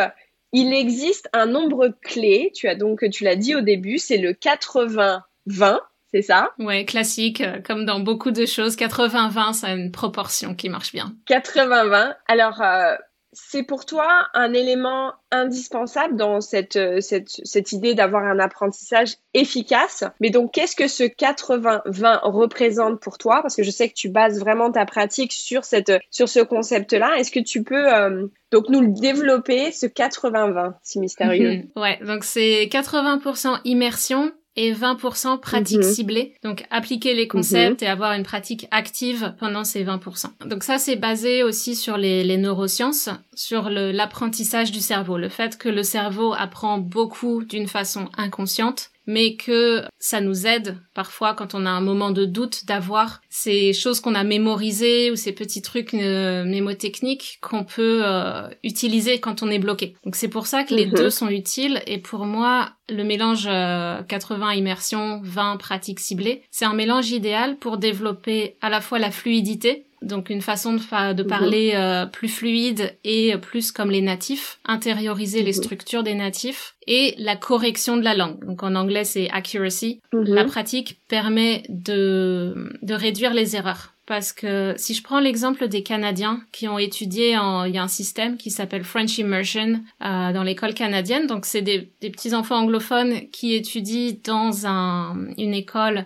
il 0.53 0.73
existe 0.73 1.29
un 1.34 1.45
nombre 1.47 1.89
clé. 2.03 2.51
Tu 2.55 2.67
as 2.67 2.75
donc, 2.75 3.10
tu 3.10 3.23
l'as 3.23 3.36
dit 3.36 3.55
au 3.55 3.62
début, 3.62 3.97
c'est 3.97 4.17
le 4.17 4.34
80-20. 4.34 5.79
C'est 6.13 6.21
ça? 6.21 6.51
Ouais, 6.60 6.84
classique, 6.84 7.39
euh, 7.39 7.62
comme 7.65 7.86
dans 7.86 8.01
beaucoup 8.01 8.31
de 8.31 8.45
choses, 8.45 8.75
80-20, 8.75 9.53
ça 9.53 9.67
a 9.67 9.73
une 9.73 9.91
proportion 9.91 10.55
qui 10.55 10.67
marche 10.67 10.91
bien. 10.91 11.15
80-20. 11.29 12.15
Alors, 12.27 12.62
euh, 12.62 12.95
c'est 13.34 13.63
pour 13.63 13.86
toi 13.86 14.28
un 14.34 14.54
élément 14.54 15.13
indispensable 15.32 16.17
dans 16.17 16.41
cette, 16.41 16.76
euh, 16.76 17.00
cette, 17.00 17.30
cette 17.30 17.72
idée 17.72 17.94
d'avoir 17.94 18.24
un 18.24 18.39
apprentissage 18.39 19.15
efficace. 19.34 20.04
Mais 20.20 20.30
donc, 20.30 20.52
qu'est-ce 20.54 20.76
que 20.76 20.88
ce 20.88 21.04
80-20 21.04 22.20
représente 22.24 23.00
pour 23.00 23.17
toi? 23.17 23.41
Parce 23.41 23.56
que 23.56 23.63
je 23.63 23.72
sais 23.72 23.88
que 23.88 23.94
tu 23.94 24.10
bases 24.10 24.39
vraiment 24.39 24.72
ta 24.72 24.86
pratique 24.86 25.32
sur, 25.32 25.63
cette, 25.63 25.94
sur 26.10 26.28
ce 26.28 26.41
concept-là. 26.41 27.17
Est-ce 27.17 27.32
que 27.32 27.39
tu 27.39 27.63
peux 27.63 27.94
euh, 27.94 28.28
donc 28.52 28.67
nous 28.67 28.82
le 28.82 28.89
développer, 28.89 29.72
ce 29.72 29.86
80-20, 29.86 30.74
si 30.84 31.00
mystérieux? 31.00 31.63
Ouais, 31.76 32.00
donc 32.06 32.24
c'est 32.24 32.65
80% 32.65 33.60
immersion, 33.63 34.32
et 34.56 34.74
20% 34.74 35.40
pratique 35.40 35.78
mhm. 35.78 35.84
ciblée. 35.84 36.34
Donc 36.44 36.66
appliquer 36.70 37.14
les 37.14 37.28
concepts 37.28 37.82
mhm. 37.82 37.88
et 37.88 37.90
avoir 37.90 38.14
une 38.14 38.24
pratique 38.24 38.68
active 38.72 39.34
pendant 39.40 39.64
ces 39.64 39.84
20%. 39.84 40.48
Donc 40.48 40.64
ça 40.64 40.78
c'est 40.78 40.96
basé 40.96 41.44
aussi 41.44 41.76
sur 41.76 41.98
les, 41.98 42.24
les 42.24 42.38
neurosciences, 42.38 43.10
sur 43.34 43.70
l'apprentissage 43.70 44.72
du 44.72 44.80
cerveau, 44.80 45.18
le 45.18 45.30
fait 45.30 45.58
que 45.58 45.70
le 45.70 45.84
cerveau 45.84 46.34
apprend 46.34 46.78
beaucoup 46.78 47.44
d'une 47.44 47.68
façon 47.68 48.10
inconsciente 48.18 48.92
mais 49.12 49.36
que 49.36 49.84
ça 50.00 50.21
nous 50.21 50.47
aide 50.47 50.78
parfois 50.93 51.34
quand 51.34 51.54
on 51.54 51.65
a 51.65 51.69
un 51.69 51.82
moment 51.82 52.12
de 52.12 52.24
doute 52.24 52.65
d'avoir 52.65 53.21
ces 53.30 53.74
choses 53.74 54.00
qu'on 54.00 54.15
a 54.15 54.24
mémorisées 54.24 55.12
ou 55.12 55.17
ces 55.17 55.34
petits 55.34 55.62
trucs 55.62 55.93
euh, 55.93 56.45
mémotechniques 56.45 57.39
qu'on 57.41 57.65
peut 57.65 58.02
euh, 58.06 58.47
utiliser 58.63 59.19
quand 59.19 59.43
on 59.43 59.50
est 59.50 59.60
bloqué. 59.60 59.95
Donc 60.06 60.15
c'est 60.15 60.30
pour 60.30 60.47
ça 60.47 60.63
que 60.63 60.74
les 60.74 60.86
mhm. 60.86 60.93
deux 60.93 61.10
sont 61.10 61.28
utiles 61.28 61.82
et 61.88 61.97
pour 61.97 62.26
moi 62.26 62.71
le 62.89 63.04
mélange 63.04 63.45
80 63.45 64.50
euh, 64.50 64.54
immersion 64.54 65.21
20 65.24 65.58
pratique 65.58 66.00
ciblée, 66.00 66.43
c'est 66.50 66.65
un 66.65 66.74
mélange 66.74 67.12
idéal 67.12 67.58
pour 67.58 67.78
développer 67.78 68.56
à 68.62 68.69
la 68.69 68.80
fois 68.80 68.97
la 68.97 69.12
fluidité 69.12 69.86
donc 70.02 70.30
une 70.30 70.42
façon 70.42 70.74
de, 70.74 71.14
de 71.14 71.24
mhm. 71.24 71.30
parler 71.30 71.72
euh, 71.76 72.06
plus 72.06 72.28
fluide 72.28 72.96
et 73.04 73.36
plus 73.38 73.72
comme 73.72 73.92
les 73.92 74.02
natifs, 74.02 74.60
intérioriser 74.66 75.44
les 75.44 75.54
mhm. 75.54 75.64
structures 75.64 76.04
des 76.04 76.16
natifs 76.16 76.76
et 76.88 77.16
la 77.18 77.36
correction 77.36 77.98
de 77.98 78.04
la 78.04 78.16
langue. 78.16 78.44
Donc 78.46 78.64
en 78.64 78.76
anglais 78.76 79.04
c'est 79.04 79.30
accuracy. 79.30 80.02
Mhm. 80.14 80.24
La 80.26 80.46
pratique 80.46 81.00
permet 81.08 81.64
de, 81.70 82.72
de 82.82 82.94
réduire 82.94 83.34
les 83.34 83.56
erreurs. 83.56 83.94
Parce 84.08 84.34
que 84.34 84.74
si 84.78 84.94
je 84.94 85.04
prends 85.04 85.20
l'exemple 85.20 85.68
des 85.70 85.84
Canadiens 85.84 86.42
qui 86.52 86.68
ont 86.68 86.80
étudié, 86.80 87.38
en, 87.38 87.64
il 87.64 87.76
y 87.76 87.78
a 87.78 87.84
un 87.84 87.88
système 87.88 88.36
qui 88.36 88.50
s'appelle 88.50 88.84
French 88.84 89.18
Immersion 89.20 89.80
euh, 90.04 90.34
dans 90.34 90.44
l'école 90.44 90.74
canadienne. 90.74 91.28
Donc 91.28 91.46
c'est 91.46 91.62
des, 91.62 91.90
des 92.02 92.10
petits 92.10 92.34
enfants 92.34 92.58
anglophones 92.58 93.30
qui 93.32 93.54
étudient 93.54 94.18
dans 94.26 94.68
un, 94.68 95.16
une 95.38 95.54
école 95.54 96.06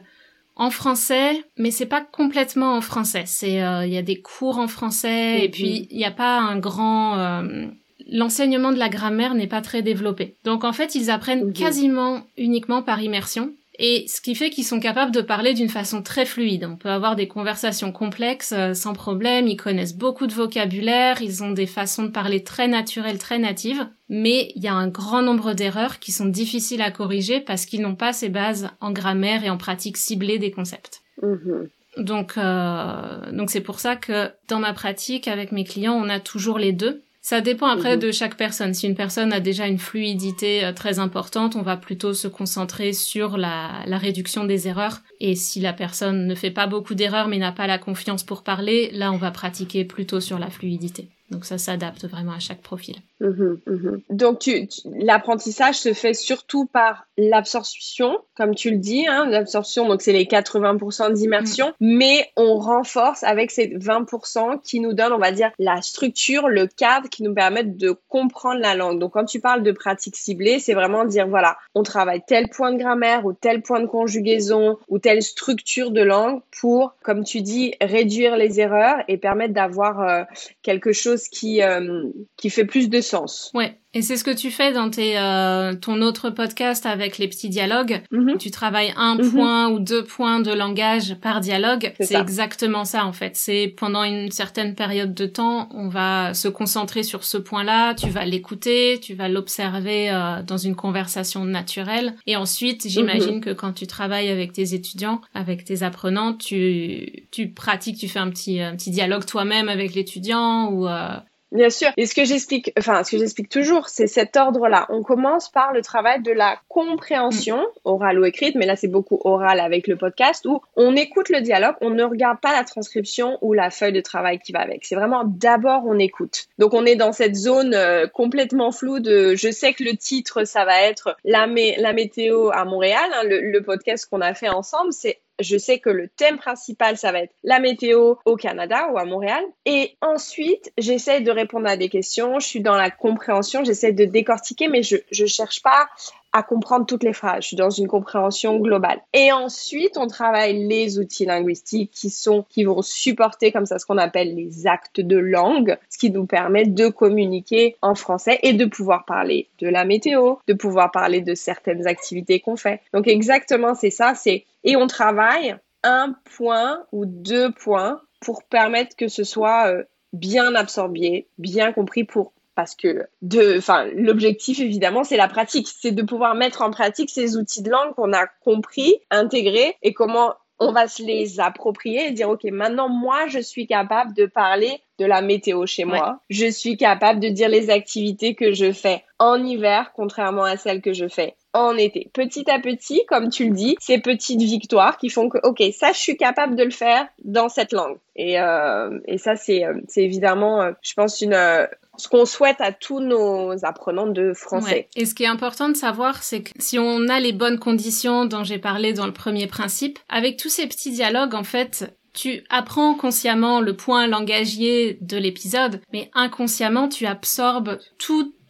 en 0.55 0.69
français, 0.69 1.43
mais 1.57 1.71
c'est 1.71 1.85
pas 1.85 2.01
complètement 2.01 2.75
en 2.77 2.81
français. 2.81 3.23
C'est 3.25 3.61
euh, 3.61 3.85
il 3.85 3.93
y 3.93 3.97
a 3.97 4.01
des 4.01 4.21
cours 4.21 4.57
en 4.57 4.67
français 4.67 5.43
et 5.43 5.49
puis 5.49 5.87
il 5.91 5.97
n'y 5.97 6.05
a 6.05 6.11
pas 6.11 6.39
un 6.39 6.57
grand 6.57 7.19
euh, 7.19 7.67
l'enseignement 8.09 8.71
de 8.71 8.77
la 8.77 8.89
grammaire 8.89 9.33
n'est 9.33 9.47
pas 9.47 9.61
très 9.61 9.81
développé. 9.81 10.35
Donc 10.43 10.63
en 10.63 10.73
fait, 10.73 10.95
ils 10.95 11.09
apprennent 11.09 11.53
quasiment 11.53 12.21
uniquement 12.37 12.81
par 12.81 13.01
immersion 13.01 13.51
et 13.77 14.05
ce 14.07 14.21
qui 14.21 14.35
fait 14.35 14.49
qu'ils 14.49 14.65
sont 14.65 14.79
capables 14.79 15.11
de 15.11 15.21
parler 15.21 15.53
d'une 15.53 15.69
façon 15.69 16.01
très 16.01 16.25
fluide. 16.25 16.67
On 16.69 16.77
peut 16.77 16.89
avoir 16.89 17.15
des 17.15 17.27
conversations 17.27 17.91
complexes 17.91 18.53
euh, 18.53 18.73
sans 18.73 18.93
problème, 18.93 19.47
ils 19.47 19.57
connaissent 19.57 19.95
beaucoup 19.95 20.27
de 20.27 20.33
vocabulaire, 20.33 21.21
ils 21.21 21.43
ont 21.43 21.51
des 21.51 21.65
façons 21.65 22.03
de 22.03 22.09
parler 22.09 22.43
très 22.43 22.67
naturelles, 22.67 23.17
très 23.17 23.39
natives, 23.39 23.87
mais 24.09 24.51
il 24.55 24.63
y 24.63 24.67
a 24.67 24.73
un 24.73 24.87
grand 24.87 25.21
nombre 25.21 25.53
d'erreurs 25.53 25.99
qui 25.99 26.11
sont 26.11 26.25
difficiles 26.25 26.81
à 26.81 26.91
corriger 26.91 27.41
parce 27.41 27.65
qu'ils 27.65 27.81
n'ont 27.81 27.95
pas 27.95 28.13
ces 28.13 28.29
bases 28.29 28.69
en 28.81 28.91
grammaire 28.91 29.43
et 29.43 29.49
en 29.49 29.57
pratique 29.57 29.97
ciblée 29.97 30.39
des 30.39 30.51
concepts. 30.51 31.01
Mm-hmm. 31.21 31.69
Donc, 31.97 32.37
euh, 32.37 33.31
donc 33.31 33.49
c'est 33.49 33.61
pour 33.61 33.79
ça 33.79 33.95
que 33.95 34.29
dans 34.47 34.59
ma 34.59 34.73
pratique 34.73 35.27
avec 35.27 35.51
mes 35.51 35.63
clients, 35.63 35.93
on 35.93 36.09
a 36.09 36.19
toujours 36.19 36.59
les 36.59 36.73
deux. 36.73 37.01
Ça 37.25 37.41
dépend 37.41 37.65
après 37.65 37.95
mhm. 37.95 38.01
de 38.03 38.11
chaque 38.11 38.37
personne. 38.37 38.75
Si 38.75 38.85
une 38.85 38.93
personne 38.93 39.33
a 39.33 39.39
déjà 39.39 39.65
une 39.65 39.79
fluidité 39.79 40.63
euh, 40.63 40.73
très 40.73 40.99
importante, 40.99 41.55
on 41.55 41.63
va 41.63 41.75
plutôt 41.75 42.13
se 42.13 42.27
concentrer 42.27 42.93
sur 42.93 43.37
la, 43.37 43.81
la 43.87 43.97
réduction 43.97 44.43
des 44.43 44.67
erreurs. 44.67 45.01
Et 45.19 45.33
si 45.33 45.59
la 45.59 45.73
personne 45.73 46.27
ne 46.27 46.35
fait 46.35 46.51
pas 46.51 46.67
beaucoup 46.67 46.93
d'erreurs 46.93 47.27
mais 47.27 47.39
n'a 47.39 47.51
pas 47.51 47.65
la 47.65 47.79
confiance 47.79 48.23
pour 48.23 48.43
parler, 48.43 48.91
là 48.93 49.11
on 49.11 49.17
va 49.17 49.31
pratiquer 49.31 49.85
plutôt 49.85 50.19
sur 50.19 50.37
la 50.37 50.51
fluidité. 50.51 51.14
Donc 51.31 51.45
ça 51.45 51.57
s'adapte 51.57 52.05
vraiment 52.05 52.33
à 52.33 52.39
chaque 52.39 52.61
profil. 52.61 52.97
Mhm, 53.19 53.59
mhm. 53.65 54.01
Donc 54.09 54.39
tu, 54.39 54.67
l'apprentissage 54.99 55.75
se 55.75 55.93
fait 55.93 56.13
surtout 56.13 56.65
par 56.65 57.07
l'absorption, 57.17 58.19
comme 58.35 58.53
tu 58.53 58.69
le 58.69 58.77
dis, 58.77 59.07
hein, 59.07 59.25
l'absorption, 59.27 59.87
donc 59.87 60.01
c'est 60.01 60.11
les 60.11 60.25
80% 60.25 61.13
d'immersion, 61.13 61.69
mm. 61.79 61.97
mais 61.97 62.29
on 62.35 62.57
renforce 62.57 63.23
avec 63.23 63.49
ces 63.49 63.69
20% 63.69 64.61
qui 64.61 64.79
nous 64.79 64.93
donnent, 64.93 65.13
on 65.13 65.17
va 65.17 65.31
dire, 65.31 65.51
la 65.57 65.81
structure, 65.81 66.47
le 66.47 66.67
cadre 66.67 67.09
qui 67.09 67.23
nous 67.23 67.33
permettent 67.33 67.77
de 67.77 67.95
comprendre 68.09 68.61
la 68.61 68.75
langue. 68.75 68.99
Donc 68.99 69.13
quand 69.13 69.25
tu 69.25 69.39
parles 69.39 69.63
de 69.63 69.71
pratique 69.71 70.17
ciblée, 70.17 70.59
c'est 70.59 70.73
vraiment 70.73 71.05
dire, 71.05 71.27
voilà, 71.27 71.57
on 71.73 71.81
travaille 71.81 72.21
tel 72.27 72.49
point 72.49 72.71
de 72.71 72.77
grammaire 72.77 73.25
ou 73.25 73.33
tel 73.33 73.61
point 73.61 73.79
de 73.79 73.87
conjugaison 73.87 74.77
ou 74.89 74.99
telle 74.99 75.23
structure 75.23 75.89
de 75.89 76.01
langue 76.01 76.41
pour, 76.59 76.95
comme 77.01 77.23
tu 77.23 77.41
dis, 77.41 77.73
réduire 77.81 78.35
les 78.35 78.59
erreurs 78.59 78.97
et 79.07 79.17
permettre 79.17 79.53
d'avoir 79.53 80.01
euh, 80.01 80.23
quelque 80.61 80.91
chose 80.91 81.14
qui, 81.23 81.61
euh, 81.61 82.09
qui 82.37 82.49
fait 82.49 82.65
plus 82.65 82.89
de 82.89 83.01
sens. 83.01 83.51
Et 83.95 84.01
c'est 84.01 84.17
ce 84.17 84.25
que 84.25 84.35
tu 84.35 84.51
fais 84.51 84.73
dans 84.73 84.89
tes, 84.89 85.17
euh, 85.17 85.73
ton 85.73 86.01
autre 86.01 86.29
podcast 86.29 86.85
avec 86.85 87.17
les 87.17 87.29
petits 87.29 87.47
dialogues. 87.47 88.01
Mhm. 88.11 88.37
Tu 88.37 88.51
travailles 88.51 88.93
un 88.97 89.15
mhm. 89.15 89.31
point 89.31 89.69
ou 89.69 89.79
deux 89.79 90.03
points 90.03 90.41
de 90.41 90.51
langage 90.51 91.15
par 91.21 91.39
dialogue. 91.39 91.93
C'est 92.01 92.19
exactement 92.19 92.83
ça 92.83 93.05
en 93.05 93.13
fait. 93.13 93.37
C'est 93.37 93.73
pendant 93.77 94.03
une 94.03 94.31
certaine 94.31 94.75
période 94.75 95.13
de 95.13 95.25
temps, 95.25 95.69
on 95.71 95.87
va 95.87 96.33
se 96.33 96.49
concentrer 96.49 97.03
sur 97.03 97.23
ce 97.23 97.37
point-là. 97.37 97.93
Tu 97.93 98.09
vas 98.09 98.25
l'écouter, 98.25 98.99
tu 99.01 99.13
vas 99.13 99.29
l'observer 99.29 100.11
euh, 100.11 100.43
dans 100.43 100.57
une 100.57 100.75
conversation 100.75 101.45
naturelle. 101.45 102.15
Et 102.27 102.35
ensuite, 102.35 102.85
j'imagine 102.89 103.35
mhm. 103.35 103.41
que 103.41 103.51
quand 103.51 103.71
tu 103.71 103.87
travailles 103.87 104.27
avec 104.27 104.51
tes 104.51 104.73
étudiants, 104.73 105.21
avec 105.33 105.63
tes 105.63 105.83
apprenants, 105.83 106.33
tu, 106.33 107.27
tu 107.31 107.47
pratiques, 107.47 107.97
tu 107.97 108.09
fais 108.09 108.19
un 108.19 108.29
petit, 108.29 108.59
un 108.59 108.75
petit 108.75 108.91
dialogue 108.91 109.25
toi-même 109.25 109.69
avec 109.69 109.95
l'étudiant 109.95 110.69
ou 110.69 110.85
euh, 110.89 111.15
Bien 111.55 111.69
sûr. 111.69 111.89
Et 111.95 112.05
ce 112.05 112.13
que 112.13 112.25
j'explique, 112.25 112.73
enfin, 112.77 113.03
ce 113.03 113.11
que 113.11 113.17
j'explique 113.17 113.49
toujours, 113.49 113.87
c'est 113.87 114.07
cet 114.07 114.35
ordre-là. 114.35 114.85
On 114.89 115.03
commence 115.03 115.49
par 115.49 115.71
le 115.71 115.81
travail 115.81 116.21
de 116.21 116.31
la 116.31 116.57
compréhension, 116.67 117.57
mm. 117.57 117.79
orale 117.85 118.19
ou 118.19 118.25
écrite, 118.25 118.55
mais 118.55 118.65
là, 118.65 118.75
c'est 118.75 118.89
beaucoup 118.89 119.19
oral 119.23 119.59
avec 119.59 119.87
le 119.87 119.95
podcast, 119.95 120.45
où 120.45 120.61
on 120.75 120.95
écoute 120.95 121.29
le 121.29 121.41
dialogue, 121.41 121.75
on 121.81 121.91
ne 121.91 122.03
regarde 122.03 122.39
pas 122.41 122.51
la 122.51 122.63
transcription 122.63 123.37
ou 123.41 123.53
la 123.53 123.69
feuille 123.69 123.93
de 123.93 124.01
travail 124.01 124.39
qui 124.39 124.51
va 124.51 124.59
avec. 124.59 124.85
C'est 124.85 124.95
vraiment 124.95 125.23
d'abord, 125.25 125.83
on 125.85 125.97
écoute. 125.97 126.47
Donc, 126.59 126.73
on 126.73 126.85
est 126.85 126.95
dans 126.95 127.13
cette 127.13 127.35
zone 127.35 127.73
euh, 127.73 128.07
complètement 128.07 128.71
floue 128.71 128.99
de, 128.99 129.35
je 129.35 129.49
sais 129.49 129.73
que 129.73 129.83
le 129.83 129.95
titre, 129.95 130.43
ça 130.43 130.65
va 130.65 130.81
être 130.81 131.15
la, 131.23 131.47
la 131.77 131.93
météo 131.93 132.49
à 132.51 132.65
Montréal, 132.65 133.09
hein, 133.13 133.23
le, 133.23 133.39
le 133.39 133.61
podcast 133.61 134.07
qu'on 134.09 134.21
a 134.21 134.33
fait 134.33 134.49
ensemble, 134.49 134.91
c'est 134.91 135.19
je 135.39 135.57
sais 135.57 135.79
que 135.79 135.89
le 135.89 136.07
thème 136.07 136.37
principal, 136.37 136.97
ça 136.97 137.11
va 137.11 137.19
être 137.19 137.33
la 137.43 137.59
météo 137.59 138.15
au 138.25 138.35
Canada 138.35 138.89
ou 138.91 138.97
à 138.97 139.05
Montréal. 139.05 139.43
Et 139.65 139.97
ensuite, 140.01 140.71
j'essaie 140.77 141.21
de 141.21 141.31
répondre 141.31 141.67
à 141.67 141.77
des 141.77 141.89
questions. 141.89 142.39
Je 142.39 142.47
suis 142.47 142.61
dans 142.61 142.75
la 142.75 142.89
compréhension, 142.89 143.63
j'essaie 143.63 143.91
de 143.91 144.05
décortiquer, 144.05 144.67
mais 144.67 144.83
je 144.83 144.97
ne 144.97 145.27
cherche 145.27 145.61
pas 145.61 145.87
à 146.35 146.43
comprendre 146.43 146.85
toutes 146.85 147.03
les 147.03 147.13
phrases. 147.13 147.43
Je 147.43 147.47
suis 147.47 147.55
dans 147.55 147.69
une 147.69 147.87
compréhension 147.87 148.59
globale. 148.59 148.99
Et 149.13 149.31
ensuite, 149.31 149.97
on 149.97 150.07
travaille 150.07 150.67
les 150.67 150.99
outils 150.99 151.25
linguistiques 151.25 151.91
qui 151.91 152.09
sont, 152.09 152.43
qui 152.49 152.65
vont 152.65 152.81
supporter 152.81 153.53
comme 153.53 153.65
ça 153.65 153.79
ce 153.79 153.85
qu'on 153.85 153.97
appelle 153.97 154.35
les 154.35 154.67
actes 154.67 154.99
de 154.99 155.15
langue, 155.15 155.77
ce 155.89 155.97
qui 155.97 156.11
nous 156.11 156.25
permet 156.25 156.65
de 156.65 156.89
communiquer 156.89 157.77
en 157.81 157.95
français 157.95 158.37
et 158.43 158.51
de 158.51 158.65
pouvoir 158.65 159.05
parler 159.05 159.47
de 159.59 159.69
la 159.69 159.85
météo, 159.85 160.35
de 160.49 160.53
pouvoir 160.53 160.91
parler 160.91 161.21
de 161.21 161.35
certaines 161.35 161.87
activités 161.87 162.41
qu'on 162.41 162.57
fait. 162.57 162.81
Donc 162.93 163.07
exactement, 163.07 163.73
c'est 163.73 163.89
ça, 163.89 164.13
c'est, 164.13 164.43
et 164.65 164.75
on 164.75 164.87
travaille 164.87 165.55
un 165.83 166.15
point 166.35 166.83
ou 166.91 167.05
deux 167.05 167.53
points 167.53 168.01
pour 168.19 168.43
permettre 168.43 168.97
que 168.97 169.07
ce 169.07 169.23
soit 169.23 169.67
euh, 169.67 169.83
bien 170.11 170.53
absorbé, 170.53 171.27
bien 171.37 171.71
compris 171.71 172.03
pour 172.03 172.33
parce 172.55 172.75
que 172.75 173.07
de 173.21 173.57
enfin 173.57 173.85
l'objectif 173.93 174.59
évidemment 174.59 175.03
c'est 175.03 175.17
la 175.17 175.27
pratique. 175.27 175.67
C'est 175.67 175.91
de 175.91 176.03
pouvoir 176.03 176.35
mettre 176.35 176.61
en 176.61 176.71
pratique 176.71 177.09
ces 177.09 177.37
outils 177.37 177.61
de 177.61 177.69
langue 177.69 177.93
qu'on 177.95 178.13
a 178.13 178.27
compris 178.43 178.95
intégrés 179.11 179.75
et 179.83 179.93
comment 179.93 180.33
on 180.59 180.71
va 180.71 180.87
se 180.87 181.03
les 181.03 181.39
approprier 181.39 182.07
et 182.07 182.11
dire 182.11 182.29
ok 182.29 182.43
maintenant 182.45 182.87
moi 182.87 183.27
je 183.27 183.39
suis 183.39 183.67
capable 183.67 184.13
de 184.13 184.25
parler 184.25 184.79
de 184.97 185.05
la 185.05 185.21
météo 185.21 185.65
chez 185.65 185.83
moi. 185.83 186.21
Je 186.29 186.49
suis 186.49 186.77
capable 186.77 187.19
de 187.19 187.27
dire 187.27 187.49
les 187.49 187.69
activités 187.69 188.35
que 188.35 188.53
je 188.53 188.71
fais 188.71 189.03
en 189.19 189.43
hiver 189.43 189.91
contrairement 189.93 190.43
à 190.43 190.55
celles 190.57 190.81
que 190.81 190.93
je 190.93 191.07
fais 191.07 191.35
en 191.55 191.77
été. 191.77 192.09
Petit 192.13 192.49
à 192.49 192.59
petit 192.59 193.03
comme 193.07 193.29
tu 193.29 193.49
le 193.49 193.55
dis 193.55 193.75
ces 193.79 193.99
petites 193.99 194.41
victoires 194.41 194.97
qui 194.97 195.09
font 195.09 195.29
que 195.29 195.37
ok 195.43 195.63
ça 195.73 195.91
je 195.93 195.99
suis 195.99 196.17
capable 196.17 196.55
de 196.55 196.63
le 196.63 196.71
faire 196.71 197.07
dans 197.23 197.49
cette 197.49 197.71
langue. 197.71 197.97
Et, 198.17 198.39
euh, 198.39 198.99
ça 199.17 199.35
c'est 199.35 199.65
euh, 199.65 199.73
évidemment 199.95 200.61
euh, 200.61 200.71
je 200.81 200.93
pense 200.93 201.17
ce 201.17 202.07
qu'on 202.09 202.25
souhaite 202.25 202.59
à 202.59 202.71
tous 202.71 202.99
nos 202.99 203.53
apprenants 203.65 204.07
de 204.07 204.33
français. 204.33 204.87
Et 204.95 205.05
ce 205.05 205.15
qui 205.15 205.23
est 205.23 205.27
important 205.27 205.69
de 205.69 205.77
savoir, 205.77 206.23
c'est 206.23 206.41
que 206.41 206.51
si 206.59 206.77
on 206.77 207.07
a 207.07 207.19
les 207.19 207.31
bonnes 207.31 207.59
conditions 207.59 208.25
dont 208.25 208.43
j'ai 208.43 208.59
parlé 208.59 208.91
dans 208.91 209.05
le 209.05 209.13
premier 209.13 209.47
principe, 209.47 209.99
avec 210.09 210.37
tous 210.37 210.49
ces 210.49 210.67
petits 210.67 210.91
dialogues, 210.91 211.35
en 211.35 211.45
fait, 211.45 211.95
tu 212.13 212.43
apprends 212.49 212.95
consciemment 212.95 213.61
le 213.61 213.75
point 213.75 214.07
langagier 214.07 214.97
de 215.01 215.17
l'épisode, 215.17 215.81
mais 215.93 216.09
inconsciemment, 216.13 216.89
tu 216.89 217.05
absorbes 217.05 217.77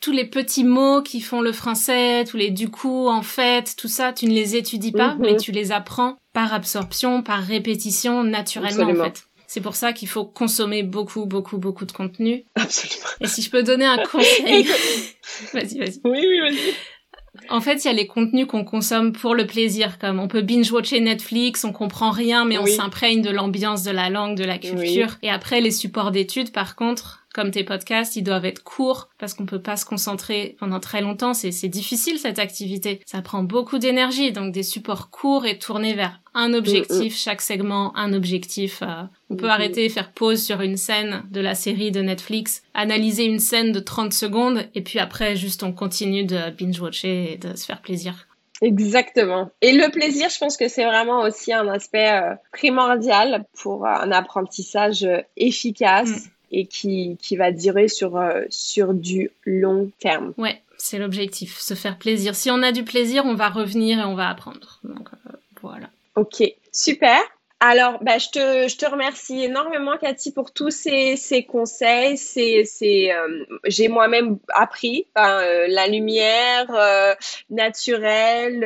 tous 0.05 0.11
les 0.11 0.25
petits 0.25 0.63
mots 0.63 1.01
qui 1.01 1.19
font 1.19 1.41
le 1.41 1.51
français, 1.51 2.25
tous 2.25 2.37
les 2.37 2.51
du 2.51 2.69
coup, 2.69 3.07
en 3.07 3.23
fait, 3.23 3.73
tout 3.75 3.87
ça, 3.87 4.13
tu 4.13 4.27
ne 4.27 4.33
les 4.33 4.55
étudies 4.55 4.91
pas, 4.91 5.15
mhm. 5.15 5.21
mais 5.21 5.35
tu 5.35 5.51
les 5.51 5.71
apprends 5.71 6.19
par 6.31 6.53
absorption, 6.53 7.23
par 7.23 7.41
répétition, 7.41 8.23
naturellement, 8.23 9.01
en 9.01 9.03
fait. 9.05 9.23
C'est 9.47 9.61
pour 9.61 9.73
ça 9.73 9.93
qu'il 9.93 10.07
faut 10.07 10.23
consommer 10.23 10.83
beaucoup, 10.83 11.25
beaucoup, 11.25 11.57
beaucoup 11.57 11.85
de 11.85 11.91
contenu. 11.91 12.45
Absolument. 12.53 13.07
Et 13.21 13.25
si 13.25 13.41
je 13.41 13.49
peux 13.49 13.63
donner 13.63 13.85
un 13.85 13.97
conseil. 13.97 14.65
vas-y, 15.53 15.79
vas-y. 15.79 16.01
Oui, 16.03 16.19
oui, 16.19 16.39
vas-y. 16.39 16.75
En 17.49 17.59
fait, 17.59 17.83
il 17.83 17.87
y 17.87 17.89
a 17.89 17.93
les 17.93 18.05
contenus 18.05 18.45
qu'on 18.45 18.63
consomme 18.63 19.11
pour 19.11 19.33
le 19.33 19.47
plaisir, 19.47 19.97
comme 19.97 20.19
on 20.19 20.27
peut 20.27 20.43
binge-watcher 20.43 20.99
Netflix, 20.99 21.63
on 21.63 21.71
comprend 21.73 22.11
rien, 22.11 22.45
mais 22.45 22.59
on 22.59 22.67
s'imprègne 22.67 23.23
de 23.23 23.31
l'ambiance, 23.31 23.81
de 23.81 23.91
la 23.91 24.11
langue, 24.11 24.37
de 24.37 24.43
la 24.43 24.59
culture. 24.59 25.17
Et 25.23 25.31
après, 25.31 25.61
les 25.61 25.71
supports 25.71 26.11
d'études, 26.11 26.51
par 26.51 26.75
contre, 26.75 27.24
comme 27.35 27.51
tes 27.51 27.65
podcasts, 27.65 28.15
ils 28.15 28.23
doivent 28.23 28.45
être 28.45 28.63
courts 28.63 29.09
parce 29.17 29.33
qu'on 29.33 29.45
peut 29.45 29.61
pas 29.61 29.75
se 29.75 29.83
concentrer 29.83 30.55
pendant 30.57 30.79
très 30.79 31.01
longtemps. 31.01 31.33
C'est, 31.33 31.51
c'est 31.51 31.67
difficile 31.67 32.17
cette 32.17 32.39
activité. 32.39 33.01
Ça 33.05 33.21
prend 33.21 33.43
beaucoup 33.43 33.77
d'énergie. 33.77 34.31
Donc 34.31 34.53
des 34.53 34.63
supports 34.63 35.09
courts 35.09 35.45
et 35.45 35.59
tournés 35.59 35.95
vers 35.95 36.21
un 36.33 36.53
objectif, 36.53 36.97
mm, 36.97 37.05
mm. 37.07 37.09
chaque 37.09 37.41
segment, 37.41 37.93
un 37.97 38.13
objectif. 38.13 38.81
Euh, 38.81 39.03
on 39.29 39.35
peut 39.35 39.47
mm, 39.47 39.49
arrêter, 39.49 39.89
faire 39.89 40.13
pause 40.13 40.41
sur 40.41 40.61
une 40.61 40.77
scène 40.77 41.23
de 41.29 41.41
la 41.41 41.55
série 41.55 41.91
de 41.91 42.01
Netflix, 42.01 42.63
analyser 42.73 43.25
une 43.25 43.39
scène 43.39 43.73
de 43.73 43.81
30 43.81 44.13
secondes 44.13 44.63
et 44.73 44.81
puis 44.81 44.99
après 44.99 45.35
juste 45.35 45.61
on 45.63 45.73
continue 45.73 46.23
de 46.23 46.51
binge-watcher 46.51 47.33
et 47.33 47.37
de 47.37 47.57
se 47.57 47.65
faire 47.65 47.81
plaisir. 47.81 48.27
Exactement. 48.61 49.51
Et 49.61 49.73
le 49.73 49.91
plaisir, 49.91 50.29
je 50.29 50.37
pense 50.37 50.55
que 50.55 50.69
c'est 50.69 50.85
vraiment 50.85 51.23
aussi 51.23 51.51
un 51.51 51.67
aspect 51.67 52.09
euh, 52.09 52.35
primordial 52.53 53.43
pour 53.61 53.85
un 53.85 54.09
apprentissage 54.13 55.03
euh, 55.03 55.19
efficace 55.35 56.29
et 56.51 56.65
qui, 56.65 57.17
qui 57.21 57.35
va 57.35 57.51
durer 57.51 57.87
sur, 57.87 58.17
euh, 58.17 58.43
sur 58.49 58.93
du 58.93 59.31
long 59.45 59.91
terme. 59.99 60.33
Ouais, 60.37 60.61
c'est 60.77 60.97
l'objectif, 60.97 61.57
se 61.59 61.73
faire 61.73 61.97
plaisir. 61.97 62.35
Si 62.35 62.49
on 62.51 62.61
a 62.61 62.71
du 62.71 62.83
plaisir, 62.83 63.25
on 63.25 63.35
va 63.35 63.49
revenir 63.49 63.99
et 63.99 64.03
on 64.03 64.15
va 64.15 64.29
apprendre. 64.29 64.79
Donc 64.83 65.09
euh, 65.27 65.31
voilà. 65.61 65.89
Ok, 66.15 66.43
super. 66.71 67.19
Alors, 67.61 68.03
bah, 68.03 68.17
je, 68.17 68.27
te, 68.29 68.67
je 68.67 68.75
te 68.75 68.85
remercie 68.85 69.45
énormément, 69.45 69.97
Cathy, 69.97 70.33
pour 70.33 70.51
tous 70.51 70.71
ces, 70.71 71.15
ces 71.15 71.45
conseils. 71.45 72.17
C'est, 72.17 72.63
c'est, 72.65 73.13
euh, 73.13 73.45
j'ai 73.65 73.87
moi-même 73.87 74.39
appris 74.53 75.07
euh, 75.17 75.65
la 75.69 75.87
lumière 75.87 76.67
euh, 76.71 77.15
naturelle, 77.49 78.59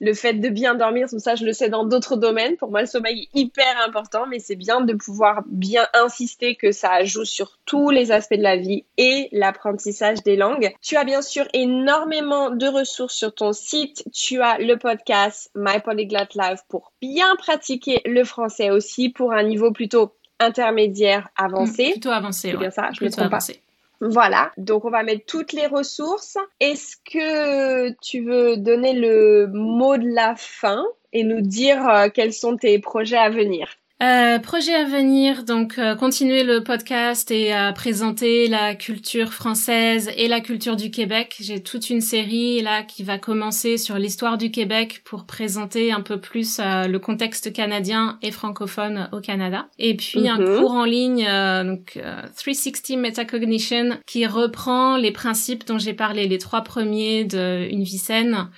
le 0.00 0.14
fait 0.14 0.32
de 0.32 0.48
bien 0.48 0.74
dormir. 0.74 1.08
Tout 1.10 1.18
ça, 1.18 1.34
je 1.34 1.44
le 1.44 1.52
sais 1.52 1.68
dans 1.68 1.84
d'autres 1.84 2.16
domaines. 2.16 2.56
Pour 2.56 2.70
moi, 2.70 2.80
le 2.80 2.86
sommeil 2.86 3.28
est 3.34 3.38
hyper 3.38 3.76
important, 3.86 4.26
mais 4.26 4.38
c'est 4.38 4.56
bien 4.56 4.80
de 4.80 4.94
pouvoir 4.94 5.42
bien 5.46 5.86
insister 5.92 6.56
que 6.56 6.72
ça 6.72 7.04
joue 7.04 7.26
sur 7.26 7.58
tous 7.66 7.90
les 7.90 8.10
aspects 8.10 8.34
de 8.34 8.42
la 8.42 8.56
vie 8.56 8.84
et 8.96 9.28
l'apprentissage 9.32 10.22
des 10.22 10.36
langues. 10.36 10.72
Tu 10.80 10.96
as 10.96 11.04
bien 11.04 11.20
sûr 11.20 11.46
énormément 11.52 12.48
de 12.50 12.66
ressources 12.66 13.14
sur 13.14 13.34
ton 13.34 13.52
site. 13.52 14.02
Tu 14.14 14.40
as 14.40 14.58
le 14.58 14.78
podcast 14.78 15.50
My 15.54 15.80
Polyglot 15.84 16.34
Live 16.34 16.62
pour 16.68 16.92
bien 17.02 17.36
pratiquer 17.36 18.00
le 18.06 18.24
français 18.30 18.70
aussi 18.70 19.10
pour 19.10 19.32
un 19.32 19.42
niveau 19.42 19.72
plutôt 19.72 20.12
intermédiaire 20.38 21.28
avancé. 21.36 21.88
Mmh, 21.88 21.92
plutôt 21.92 22.10
avancé, 22.10 22.50
C'est 22.50 22.56
bien 22.56 22.70
ça, 22.70 22.88
je 22.92 22.96
plutôt 22.96 23.20
avancé. 23.20 23.60
Voilà, 24.00 24.50
donc 24.56 24.86
on 24.86 24.90
va 24.90 25.02
mettre 25.02 25.26
toutes 25.26 25.52
les 25.52 25.66
ressources. 25.66 26.38
Est-ce 26.58 26.96
que 27.04 27.90
tu 28.00 28.24
veux 28.24 28.56
donner 28.56 28.94
le 28.94 29.46
mot 29.52 29.98
de 29.98 30.08
la 30.08 30.34
fin 30.36 30.82
et 31.12 31.22
nous 31.22 31.42
dire 31.42 31.86
euh, 31.86 32.08
quels 32.08 32.32
sont 32.32 32.56
tes 32.56 32.78
projets 32.78 33.18
à 33.18 33.28
venir? 33.28 33.68
Euh, 34.02 34.38
projet 34.38 34.74
à 34.74 34.84
venir, 34.84 35.44
donc 35.44 35.76
euh, 35.76 35.94
continuer 35.94 36.42
le 36.42 36.64
podcast 36.64 37.30
et 37.30 37.52
à 37.52 37.70
présenter 37.74 38.48
la 38.48 38.74
culture 38.74 39.34
française 39.34 40.10
et 40.16 40.26
la 40.26 40.40
culture 40.40 40.74
du 40.74 40.90
Québec. 40.90 41.36
J'ai 41.38 41.62
toute 41.62 41.90
une 41.90 42.00
série 42.00 42.62
là 42.62 42.82
qui 42.82 43.02
va 43.02 43.18
commencer 43.18 43.76
sur 43.76 43.98
l'histoire 43.98 44.38
du 44.38 44.50
Québec 44.50 45.02
pour 45.04 45.26
présenter 45.26 45.92
un 45.92 46.00
peu 46.00 46.18
plus 46.18 46.60
euh, 46.60 46.86
le 46.86 46.98
contexte 46.98 47.52
canadien 47.52 48.18
et 48.22 48.30
francophone 48.30 49.10
au 49.12 49.20
Canada. 49.20 49.66
Et 49.78 49.94
puis 49.94 50.26
un 50.30 50.38
mhm. 50.38 50.60
cours 50.60 50.72
en 50.72 50.86
ligne, 50.86 51.26
donc 51.66 51.98
360 52.36 52.96
Metacognition, 52.96 53.98
qui 54.06 54.26
reprend 54.26 54.96
les 54.96 55.10
principes 55.10 55.66
dont 55.66 55.78
j'ai 55.78 55.92
parlé, 55.92 56.26
les 56.26 56.38
trois 56.38 56.62
premiers 56.62 57.24
de 57.24 57.68
une 57.70 57.82
vie 57.82 57.98
saine, 57.98 58.48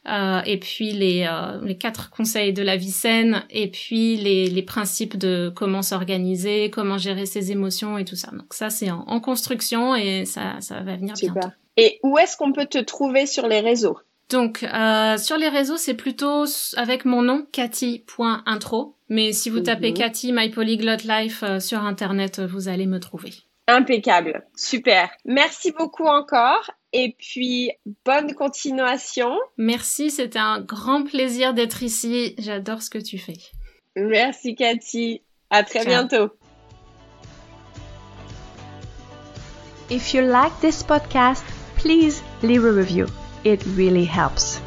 et 0.47 0.59
puis 0.59 0.93
les, 0.93 1.29
les 1.65 1.77
quatre 1.77 2.11
conseils 2.11 2.53
de 2.53 2.63
la 2.63 2.77
vie 2.77 2.91
saine, 2.91 3.43
et 3.51 3.67
puis 3.67 4.17
les, 4.17 4.49
les 4.49 4.63
principes 4.63 5.17
de 5.17 5.32
comment 5.55 5.83
s'organiser, 5.83 6.71
comment 6.71 6.99
gérer 6.99 7.27
ses 7.27 7.53
émotions 7.53 7.99
et 7.99 8.05
tout 8.05 8.17
ça. 8.17 8.31
Donc 8.33 8.55
ça, 8.55 8.71
c'est 8.71 8.91
en, 8.91 9.21
construction 9.21 9.95
et 9.95 10.25
ça, 10.25 10.57
ça 10.61 10.81
va 10.81 10.97
venir 10.97 11.15
bientôt. 11.15 11.49
Et 11.77 12.01
où 12.03 12.19
est-ce 12.19 12.37
qu'on 12.37 12.53
peut 12.53 12.67
te 12.67 12.79
trouver 12.79 13.27
sur 13.27 13.47
les 13.47 13.61
réseaux? 13.61 13.99
Donc 14.29 14.63
euh, 14.63 15.19
sur 15.19 15.37
les 15.37 15.49
réseaux, 15.49 15.77
c'est 15.77 15.95
plutôt 15.95 16.45
avec 16.77 17.05
mon 17.05 17.23
nom 17.23 17.47
cathy.intro. 17.53 18.97
Mais 19.09 19.33
si 19.33 19.51
vous 19.51 19.61
tapez 19.61 19.91
mhm. 19.91 19.97
Cathy 19.97 20.33
My 20.33 20.51
Polyglot 20.51 21.05
Life 21.05 21.43
euh, 21.43 21.61
sur 21.61 21.85
internet, 21.85 22.41
vous 22.41 22.69
allez 22.69 22.87
me 22.87 22.99
trouver. 22.99 23.31
Impeccable, 23.69 24.45
super. 24.57 25.11
Merci 25.25 25.73
beaucoup 25.73 26.07
encore 26.07 26.71
et 26.93 27.15
puis 27.19 27.71
bonne 28.05 28.35
continuation. 28.35 29.37
Merci, 29.57 30.11
c'était 30.11 30.39
un 30.39 30.61
grand 30.61 31.05
plaisir 31.05 31.55
d'être 31.55 31.83
ici. 31.83 32.35
J'adore 32.39 32.83
ce 32.83 32.91
que 32.91 32.99
tu 32.99 33.19
fais. 33.19 33.39
Merci 33.97 34.55
Cathy. 34.55 35.23
À 35.51 35.63
très 35.63 35.85
bientôt. 35.85 36.31
If 39.91 40.15
you 40.15 40.23
like 40.23 40.59
this 40.61 40.83
podcast, 40.83 41.45
please 41.77 42.23
leave 42.43 42.65
a 42.65 42.73
review. 42.73 43.07
It 43.45 43.63
really 43.77 44.07
helps. 44.07 44.61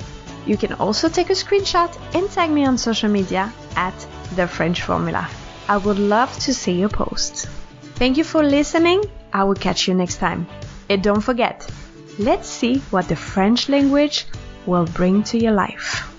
You 0.46 0.58
can 0.58 0.74
also 0.74 1.10
take 1.10 1.32
a 1.32 1.34
screenshot 1.34 1.90
and 2.14 2.30
tag 2.30 2.52
me 2.52 2.66
on 2.66 2.78
social 2.78 3.10
media 3.10 3.52
at 3.76 3.96
The 4.36 4.48
French 4.48 4.84
Formula. 4.84 5.28
I 5.68 5.78
would 5.78 5.98
love 5.98 6.32
to 6.42 6.54
see 6.54 6.74
your 6.74 6.90
post. 6.90 7.48
Thank 7.96 8.18
you 8.18 8.24
for 8.24 8.44
listening. 8.44 9.04
I 9.34 9.44
will 9.46 9.56
catch 9.56 9.88
you 9.88 9.96
next 9.96 10.18
time. 10.18 10.46
And 10.90 11.02
don't 11.02 11.22
forget, 11.22 11.68
let's 12.20 12.48
see 12.48 12.78
what 12.92 13.08
the 13.08 13.16
French 13.16 13.70
language 13.70 14.28
will 14.68 14.86
bring 14.86 15.24
to 15.24 15.40
your 15.40 15.54
life. 15.54 16.15